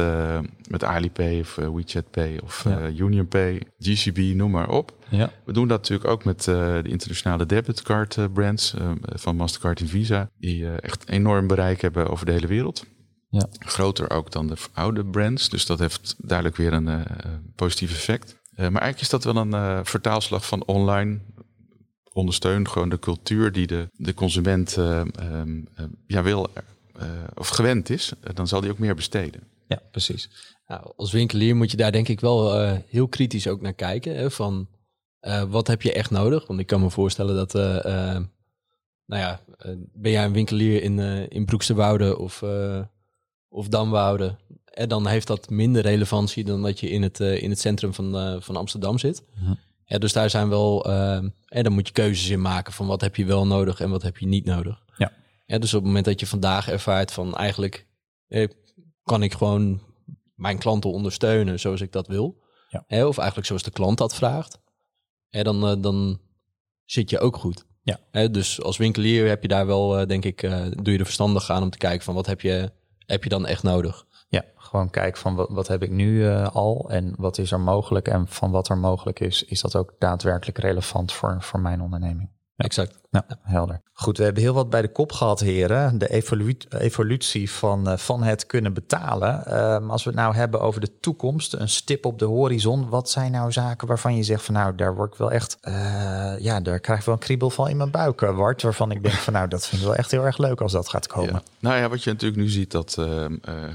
met 0.68 0.84
Alipay 0.84 1.40
of 1.40 1.54
WeChat 1.54 2.10
Pay 2.10 2.38
of 2.42 2.64
ja. 2.64 2.88
UnionPay, 2.88 3.62
GCB, 3.78 4.18
noem 4.18 4.50
maar 4.50 4.68
op. 4.68 4.95
Ja. 5.10 5.32
We 5.44 5.52
doen 5.52 5.68
dat 5.68 5.78
natuurlijk 5.78 6.08
ook 6.10 6.24
met 6.24 6.46
uh, 6.46 6.54
de 6.82 6.88
internationale 6.88 7.46
debitcard 7.46 8.16
uh, 8.16 8.24
brands 8.32 8.74
uh, 8.74 8.90
van 9.02 9.36
Mastercard 9.36 9.80
en 9.80 9.88
Visa, 9.88 10.30
die 10.38 10.68
echt 10.68 11.08
enorm 11.08 11.46
bereik 11.46 11.80
hebben 11.80 12.10
over 12.10 12.26
de 12.26 12.32
hele 12.32 12.46
wereld. 12.46 12.84
Ja. 13.28 13.46
Groter 13.58 14.10
ook 14.10 14.32
dan 14.32 14.46
de 14.46 14.56
oude 14.72 15.04
brands, 15.04 15.48
dus 15.48 15.66
dat 15.66 15.78
heeft 15.78 16.14
duidelijk 16.18 16.56
weer 16.56 16.72
een 16.72 17.04
positief 17.54 17.90
effect. 17.90 18.36
maar 18.56 18.64
eigenlijk 18.64 19.00
is 19.00 19.08
dat 19.08 19.24
wel 19.24 19.36
een 19.36 19.86
vertaalslag 19.86 20.46
van 20.46 20.64
online 20.64 21.18
ondersteun 22.12 22.68
gewoon 22.68 22.88
de 22.88 22.98
cultuur 22.98 23.52
die 23.52 23.66
de, 23.66 23.88
de 23.92 24.14
consument 24.14 24.76
um, 24.76 25.68
ja, 26.06 26.22
wil 26.22 26.48
of 27.34 27.48
gewend 27.48 27.90
is, 27.90 28.12
dan 28.34 28.48
zal 28.48 28.60
die 28.60 28.70
ook 28.70 28.78
meer 28.78 28.94
besteden. 28.94 29.40
Ja, 29.68 29.82
precies. 29.90 30.30
Nou, 30.66 30.92
als 30.96 31.12
winkelier 31.12 31.56
moet 31.56 31.70
je 31.70 31.76
daar 31.76 31.92
denk 31.92 32.08
ik 32.08 32.20
wel 32.20 32.68
heel 32.88 33.08
kritisch 33.08 33.48
ook 33.48 33.60
naar 33.60 33.74
kijken. 33.74 34.16
Hè, 34.16 34.30
van 34.30 34.68
uh, 35.26 35.42
wat 35.42 35.66
heb 35.66 35.82
je 35.82 35.92
echt 35.92 36.10
nodig? 36.10 36.46
Want 36.46 36.60
ik 36.60 36.66
kan 36.66 36.80
me 36.80 36.90
voorstellen 36.90 37.36
dat, 37.36 37.54
uh, 37.54 37.62
uh, 37.62 38.18
nou 39.06 39.22
ja, 39.22 39.40
ben 39.92 40.10
jij 40.12 40.24
een 40.24 40.32
winkelier 40.32 40.82
in, 40.82 40.98
in 41.30 41.44
Broeksterwoude 41.44 42.18
of, 42.18 42.44
of 43.48 43.68
Damwoude, 43.68 44.36
en 44.64 44.88
dan 44.88 45.06
heeft 45.06 45.26
dat 45.26 45.50
minder 45.50 45.82
relevantie 45.82 46.44
dan 46.44 46.62
dat 46.62 46.80
je 46.80 46.90
in 46.90 47.02
het, 47.02 47.20
in 47.20 47.50
het 47.50 47.60
centrum 47.60 47.94
van, 47.94 48.42
van 48.42 48.56
Amsterdam 48.56 48.98
zit. 48.98 49.22
Ja, 49.84 49.98
dus 49.98 50.12
daar 50.12 50.30
zijn 50.30 50.48
wel, 50.48 50.84
en 51.46 51.62
dan 51.62 51.72
moet 51.72 51.86
je 51.86 51.92
keuzes 51.92 52.28
in 52.28 52.40
maken 52.40 52.72
van 52.72 52.86
wat 52.86 53.00
heb 53.00 53.16
je 53.16 53.24
wel 53.24 53.46
nodig 53.46 53.80
en 53.80 53.90
wat 53.90 54.02
heb 54.02 54.18
je 54.18 54.26
niet 54.26 54.44
nodig. 54.44 54.82
Ja. 54.96 55.12
ja 55.46 55.58
dus 55.58 55.74
op 55.74 55.78
het 55.78 55.86
moment 55.86 56.04
dat 56.04 56.20
je 56.20 56.26
vandaag 56.26 56.68
ervaart 56.68 57.12
van 57.12 57.34
eigenlijk 57.34 57.86
kan 59.02 59.22
ik 59.22 59.32
gewoon 59.32 59.80
mijn 60.34 60.58
klanten 60.58 60.90
ondersteunen 60.90 61.60
zoals 61.60 61.80
ik 61.80 61.92
dat 61.92 62.06
wil. 62.06 62.44
Ja. 62.68 63.06
of 63.06 63.18
eigenlijk 63.18 63.46
zoals 63.46 63.62
de 63.62 63.70
klant 63.70 63.98
dat 63.98 64.14
vraagt 64.14 64.58
hè, 65.30 65.42
dan, 65.42 65.70
uh, 65.70 65.82
dan 65.82 66.20
zit 66.84 67.10
je 67.10 67.18
ook 67.18 67.36
goed. 67.36 67.64
Ja. 67.82 67.98
Hè, 68.10 68.30
dus 68.30 68.62
als 68.62 68.76
winkelier 68.76 69.28
heb 69.28 69.42
je 69.42 69.48
daar 69.48 69.66
wel, 69.66 70.00
uh, 70.00 70.06
denk 70.06 70.24
ik, 70.24 70.42
uh, 70.42 70.66
doe 70.70 70.92
je 70.92 70.98
er 70.98 71.04
verstandig 71.04 71.50
aan 71.50 71.62
om 71.62 71.70
te 71.70 71.78
kijken 71.78 72.04
van 72.04 72.14
wat 72.14 72.26
heb 72.26 72.40
je, 72.40 72.70
heb 73.06 73.22
je 73.22 73.28
dan 73.28 73.46
echt 73.46 73.62
nodig. 73.62 74.06
Ja, 74.28 74.44
gewoon 74.56 74.90
kijken 74.90 75.20
van 75.20 75.34
wat, 75.34 75.48
wat 75.50 75.68
heb 75.68 75.82
ik 75.82 75.90
nu 75.90 76.28
al 76.36 76.90
en 76.90 77.14
wat 77.18 77.38
is 77.38 77.52
er 77.52 77.60
mogelijk 77.60 78.08
en 78.08 78.28
van 78.28 78.50
wat 78.50 78.68
er 78.68 78.78
mogelijk 78.78 79.20
is, 79.20 79.42
is 79.42 79.60
dat 79.60 79.76
ook 79.76 79.94
daadwerkelijk 79.98 80.58
relevant 80.58 81.12
voor, 81.12 81.36
voor 81.42 81.60
mijn 81.60 81.80
onderneming. 81.80 82.30
Exact. 82.56 83.00
Ja, 83.28 83.36
helder. 83.42 83.80
Goed, 83.92 84.18
we 84.18 84.24
hebben 84.24 84.42
heel 84.42 84.54
wat 84.54 84.70
bij 84.70 84.82
de 84.82 84.92
kop 84.92 85.12
gehad, 85.12 85.40
heren. 85.40 85.98
De 85.98 86.22
evolutie 86.78 87.50
van, 87.50 87.88
uh, 87.88 87.96
van 87.96 88.22
het 88.22 88.46
kunnen 88.46 88.72
betalen. 88.72 89.42
Uh, 89.48 89.88
als 89.88 90.04
we 90.04 90.10
het 90.10 90.18
nou 90.18 90.34
hebben 90.34 90.60
over 90.60 90.80
de 90.80 91.00
toekomst, 91.00 91.52
een 91.52 91.68
stip 91.68 92.04
op 92.06 92.18
de 92.18 92.24
horizon. 92.24 92.88
Wat 92.88 93.10
zijn 93.10 93.32
nou 93.32 93.52
zaken 93.52 93.88
waarvan 93.88 94.16
je 94.16 94.22
zegt 94.22 94.42
van 94.44 94.54
nou, 94.54 94.74
daar 94.74 94.94
word 94.94 95.12
ik 95.12 95.18
wel 95.18 95.30
echt, 95.30 95.58
uh, 95.62 96.38
ja, 96.38 96.60
daar 96.60 96.80
krijg 96.80 96.98
ik 96.98 97.04
wel 97.04 97.14
een 97.14 97.20
kriebel 97.20 97.50
van 97.50 97.68
in 97.68 97.76
mijn 97.76 97.90
buik, 97.90 98.20
Wart. 98.20 98.62
Waarvan 98.62 98.90
ik 98.90 99.02
denk 99.02 99.14
van 99.14 99.32
nou, 99.32 99.48
dat 99.48 99.66
vind 99.66 99.80
ik 99.80 99.86
wel 99.86 99.96
echt 99.96 100.10
heel 100.10 100.24
erg 100.24 100.38
leuk 100.38 100.60
als 100.60 100.72
dat 100.72 100.88
gaat 100.88 101.06
komen. 101.06 101.32
Ja. 101.32 101.42
Nou 101.58 101.76
ja, 101.76 101.88
wat 101.88 102.04
je 102.04 102.10
natuurlijk 102.10 102.40
nu 102.40 102.48
ziet, 102.48 102.70
dat 102.70 102.98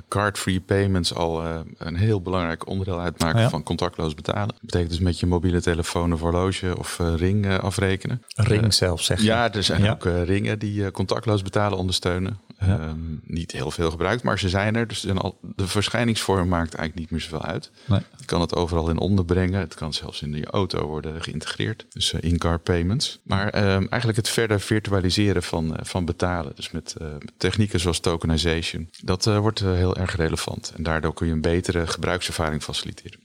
card-free 0.07 0.61
payments 0.61 1.15
al 1.15 1.43
een 1.77 1.95
heel 1.95 2.21
belangrijk 2.21 2.67
onderdeel 2.67 2.99
uitmaken 2.99 3.49
van 3.49 3.63
contactloos 3.63 4.13
betalen. 4.13 4.47
Dat 4.47 4.61
betekent 4.61 4.89
dus 4.89 4.99
met 4.99 5.19
je 5.19 5.25
mobiele 5.25 5.61
telefoon 5.61 6.13
of 6.13 6.19
horloge 6.19 6.77
of 6.77 6.99
ring 7.15 7.59
afrekenen. 7.59 8.23
Ring 8.35 8.73
zelf, 8.73 9.01
zeg 9.01 9.21
je. 9.21 9.30
Ja, 9.31 9.53
er 9.53 9.63
zijn 9.63 9.89
ook 9.89 10.05
uh, 10.05 10.23
ringen 10.23 10.59
die 10.59 10.81
uh, 10.81 10.87
contactloos 10.87 11.41
betalen 11.41 11.77
ondersteunen. 11.77 12.39
Um, 12.63 13.21
niet 13.23 13.51
heel 13.51 13.71
veel 13.71 13.91
gebruikt, 13.91 14.23
maar 14.23 14.39
ze 14.39 14.49
zijn 14.49 14.75
er. 14.75 14.87
Dus 14.87 15.09
al, 15.09 15.37
de 15.55 15.67
verschijningsvorm 15.67 16.47
maakt 16.47 16.73
eigenlijk 16.73 16.99
niet 16.99 17.11
meer 17.11 17.21
zoveel 17.21 17.45
uit. 17.45 17.71
Nee. 17.85 17.99
Je 18.17 18.25
kan 18.25 18.41
het 18.41 18.55
overal 18.55 18.89
in 18.89 18.97
onderbrengen. 18.97 19.59
Het 19.59 19.73
kan 19.73 19.93
zelfs 19.93 20.21
in 20.21 20.33
je 20.33 20.45
auto 20.45 20.87
worden 20.87 21.21
geïntegreerd. 21.21 21.85
Dus 21.89 22.13
uh, 22.13 22.21
in-car 22.21 22.59
payments. 22.59 23.19
Maar 23.23 23.45
um, 23.45 23.87
eigenlijk 23.89 24.15
het 24.15 24.29
verder 24.29 24.59
virtualiseren 24.59 25.43
van, 25.43 25.77
van 25.81 26.05
betalen. 26.05 26.51
Dus 26.55 26.71
met 26.71 26.95
technieken 27.37 27.79
zoals 27.79 27.99
tokenization. 27.99 28.89
Dat 29.03 29.25
wordt 29.25 29.59
heel 29.59 29.95
erg 29.95 30.15
relevant. 30.15 30.73
En 30.75 30.83
daardoor 30.83 31.13
kun 31.13 31.27
je 31.27 31.33
een 31.33 31.41
betere 31.41 31.87
gebruikservaring 31.87 32.63
faciliteren. 32.63 33.19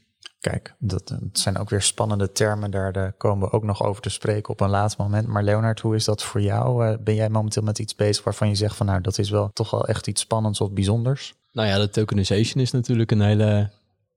Kijk, 0.50 0.74
dat, 0.78 1.08
dat, 1.08 1.20
zijn 1.32 1.58
ook 1.58 1.70
weer 1.70 1.82
spannende 1.82 2.32
termen. 2.32 2.70
Daar, 2.70 3.12
komen 3.12 3.48
we 3.48 3.54
ook 3.54 3.62
nog 3.62 3.82
over 3.82 4.02
te 4.02 4.08
spreken 4.08 4.52
op 4.52 4.60
een 4.60 4.68
laatst 4.68 4.98
moment. 4.98 5.26
Maar 5.26 5.42
Leonard, 5.42 5.80
hoe 5.80 5.94
is 5.94 6.04
dat 6.04 6.22
voor 6.22 6.40
jou? 6.40 6.86
Uh, 6.86 6.96
ben 7.00 7.14
jij 7.14 7.28
momenteel 7.28 7.62
met 7.62 7.78
iets 7.78 7.94
bezig 7.94 8.24
waarvan 8.24 8.48
je 8.48 8.54
zegt 8.54 8.76
van 8.76 8.86
nou, 8.86 9.00
dat 9.00 9.18
is 9.18 9.30
wel 9.30 9.50
toch 9.52 9.70
wel 9.70 9.86
echt 9.86 10.06
iets 10.06 10.20
spannends 10.20 10.60
of 10.60 10.72
bijzonders? 10.72 11.34
Nou 11.52 11.68
ja, 11.68 11.78
de 11.78 11.88
tokenization 11.88 12.62
is 12.62 12.70
natuurlijk 12.70 13.10
een 13.10 13.20
hele 13.20 13.70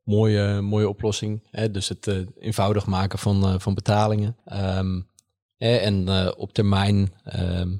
mooie, 0.04 0.62
mooie 0.62 0.90
oplossing. 0.90 1.48
Hè? 1.52 1.72
Dus 1.72 1.90
het 1.90 2.26
eenvoudig 2.40 2.86
maken 2.86 3.20
van, 3.20 3.62
van 3.62 3.74
betalingen. 3.74 4.36
Um, 4.78 5.08
en 5.58 6.10
op 6.38 6.54
termijn 6.54 7.14
ehm, 7.24 7.78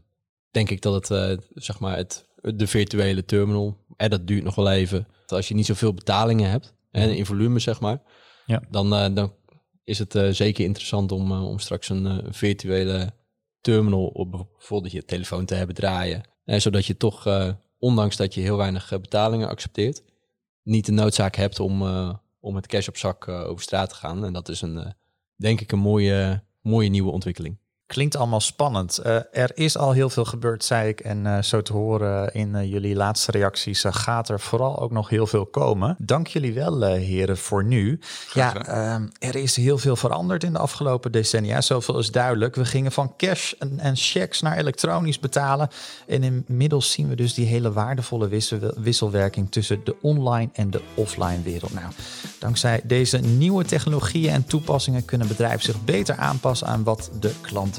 denk 0.52 0.70
ik 0.70 0.82
dat 0.82 1.08
het, 1.08 1.40
zeg 1.54 1.80
maar, 1.80 1.98
het, 1.98 2.26
de 2.42 2.68
virtuele 2.68 3.26
terminal, 3.26 3.78
en 3.96 4.10
dat 4.10 4.28
duurt 4.28 4.44
nog 4.44 4.56
wel 4.56 4.72
even. 4.72 5.08
Als 5.26 5.48
je 5.48 5.56
niet 5.56 5.66
zoveel 5.66 5.94
betalingen 5.94 6.50
hebt, 6.50 6.74
en 6.92 7.16
in 7.16 7.26
volume 7.26 7.60
zeg 7.60 7.80
maar, 7.80 8.02
ja. 8.50 8.62
dan, 8.70 9.14
dan 9.14 9.34
is 9.84 10.00
het 10.00 10.18
zeker 10.30 10.66
interessant 10.66 11.12
om, 11.12 11.32
om 11.32 11.60
straks 11.60 11.90
een 11.90 12.34
virtuele 12.34 13.14
terminal 13.62 14.08
op 14.08 14.32
bijvoorbeeld 14.32 14.94
je 14.94 15.06
telefoon 15.06 15.46
te 15.46 15.56
hebben 15.56 15.76
draaien. 15.76 16.24
En 16.46 16.62
zodat 16.62 16.86
je 16.86 16.98
toch, 16.98 17.28
ondanks 17.80 18.16
dat 18.16 18.34
je 18.34 18.42
heel 18.42 18.58
weinig 18.58 18.92
eh, 18.92 19.00
betalingen 19.00 19.48
accepteert, 19.48 20.04
niet 20.64 20.86
de 20.86 20.92
noodzaak 20.92 21.36
hebt 21.36 21.60
om, 21.60 21.82
om 22.40 22.54
met 22.54 22.68
cash 22.68 22.88
op 22.88 22.98
zak 22.98 23.28
over 23.28 23.64
straat 23.64 23.90
te 23.90 23.96
gaan. 23.96 24.26
En 24.26 24.34
dat 24.34 24.50
is 24.50 24.62
een, 24.62 24.94
denk 25.36 25.62
ik, 25.62 25.72
een 25.72 25.80
mooie, 25.80 26.44
mooie 26.62 26.90
nieuwe 26.90 27.12
ontwikkeling. 27.12 27.58
Klinkt 27.90 28.16
allemaal 28.16 28.40
spannend. 28.40 29.00
Uh, 29.06 29.16
er 29.32 29.52
is 29.54 29.78
al 29.78 29.92
heel 29.92 30.10
veel 30.10 30.26
gebeurd, 30.26 30.64
zei 30.64 30.90
ik. 30.90 31.00
En 31.00 31.26
uh, 31.26 31.42
zo 31.42 31.62
te 31.62 31.74
horen 31.74 32.34
in 32.34 32.56
uh, 32.56 32.72
jullie 32.72 32.96
laatste 32.96 33.32
reacties 33.32 33.86
gaat 33.90 34.30
er 34.30 34.40
vooral 34.40 34.80
ook 34.80 34.92
nog 34.92 35.10
heel 35.10 35.28
veel 35.28 35.46
komen. 35.46 35.96
Dank 36.00 36.28
jullie 36.28 36.54
wel, 36.54 36.84
heren, 36.84 37.38
voor 37.38 37.64
nu. 37.64 38.00
Ja, 38.34 38.56
ehm, 38.56 39.08
er 39.20 39.36
is 39.36 39.56
heel 39.56 39.78
veel 39.78 39.96
veranderd 39.96 40.44
in 40.44 40.54
de 40.54 40.60
afgelopen 40.60 41.12
decennia. 41.12 41.62
Zoveel 41.62 42.00
is 42.00 42.12
duidelijk. 42.12 42.56
We 42.56 42.66
gingen 42.66 42.92
van 42.92 43.14
cash 43.18 43.54
en, 43.60 43.80
en 43.80 43.96
checks 43.96 44.42
naar 44.42 44.58
elektronisch 44.58 45.20
betalen. 45.20 45.70
En 46.08 46.24
inmiddels 46.24 46.92
zien 46.92 47.10
we 47.10 47.16
dus 47.16 47.34
die 47.34 47.46
hele 47.46 47.72
waardevolle 47.72 48.28
wissel, 48.28 48.60
wisselwerking 48.78 49.52
tussen 49.52 49.82
de 49.84 49.96
online 50.02 50.50
en 50.54 50.72
de 50.72 50.82
offline 50.94 51.42
wereld. 51.44 51.74
Nou, 51.74 51.88
dankzij 52.40 52.82
deze 52.84 53.18
nieuwe 53.18 53.66
technologieën 53.66 54.34
en 54.34 54.46
toepassingen 54.46 55.06
kunnen 55.06 55.28
bedrijven 55.28 55.62
zich 55.62 55.84
beter 55.84 56.16
aanpassen 56.16 56.68
aan 56.68 56.84
wat 56.84 57.12
de 57.20 57.34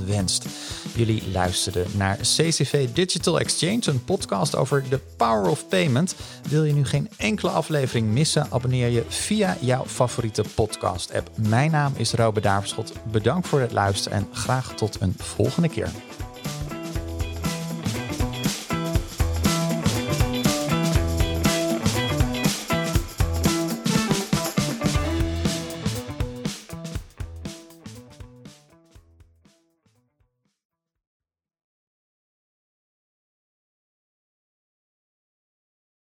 wenst. 0.07 0.47
Jullie 0.95 1.23
luisterden 1.33 1.87
naar 1.97 2.17
CCV 2.17 2.89
Digital 2.93 3.41
Exchange, 3.41 3.81
een 3.85 4.05
podcast 4.05 4.57
over 4.57 4.85
de 4.89 5.01
power 5.17 5.51
of 5.51 5.69
payment. 5.69 6.15
Wil 6.49 6.65
je 6.65 6.73
nu 6.73 6.85
geen 6.85 7.09
enkele 7.17 7.51
aflevering 7.51 8.09
missen? 8.09 8.47
Abonneer 8.51 8.89
je 8.89 9.05
via 9.09 9.57
jouw 9.61 9.85
favoriete 9.87 10.45
podcast-app. 10.55 11.31
Mijn 11.35 11.71
naam 11.71 11.93
is 11.97 12.13
Robert 12.13 12.45
Daverschot. 12.45 12.93
Bedankt 13.11 13.49
voor 13.49 13.61
het 13.61 13.73
luisteren 13.73 14.19
en 14.19 14.29
graag 14.33 14.75
tot 14.75 14.97
een 15.01 15.15
volgende 15.19 15.69
keer. 15.69 15.91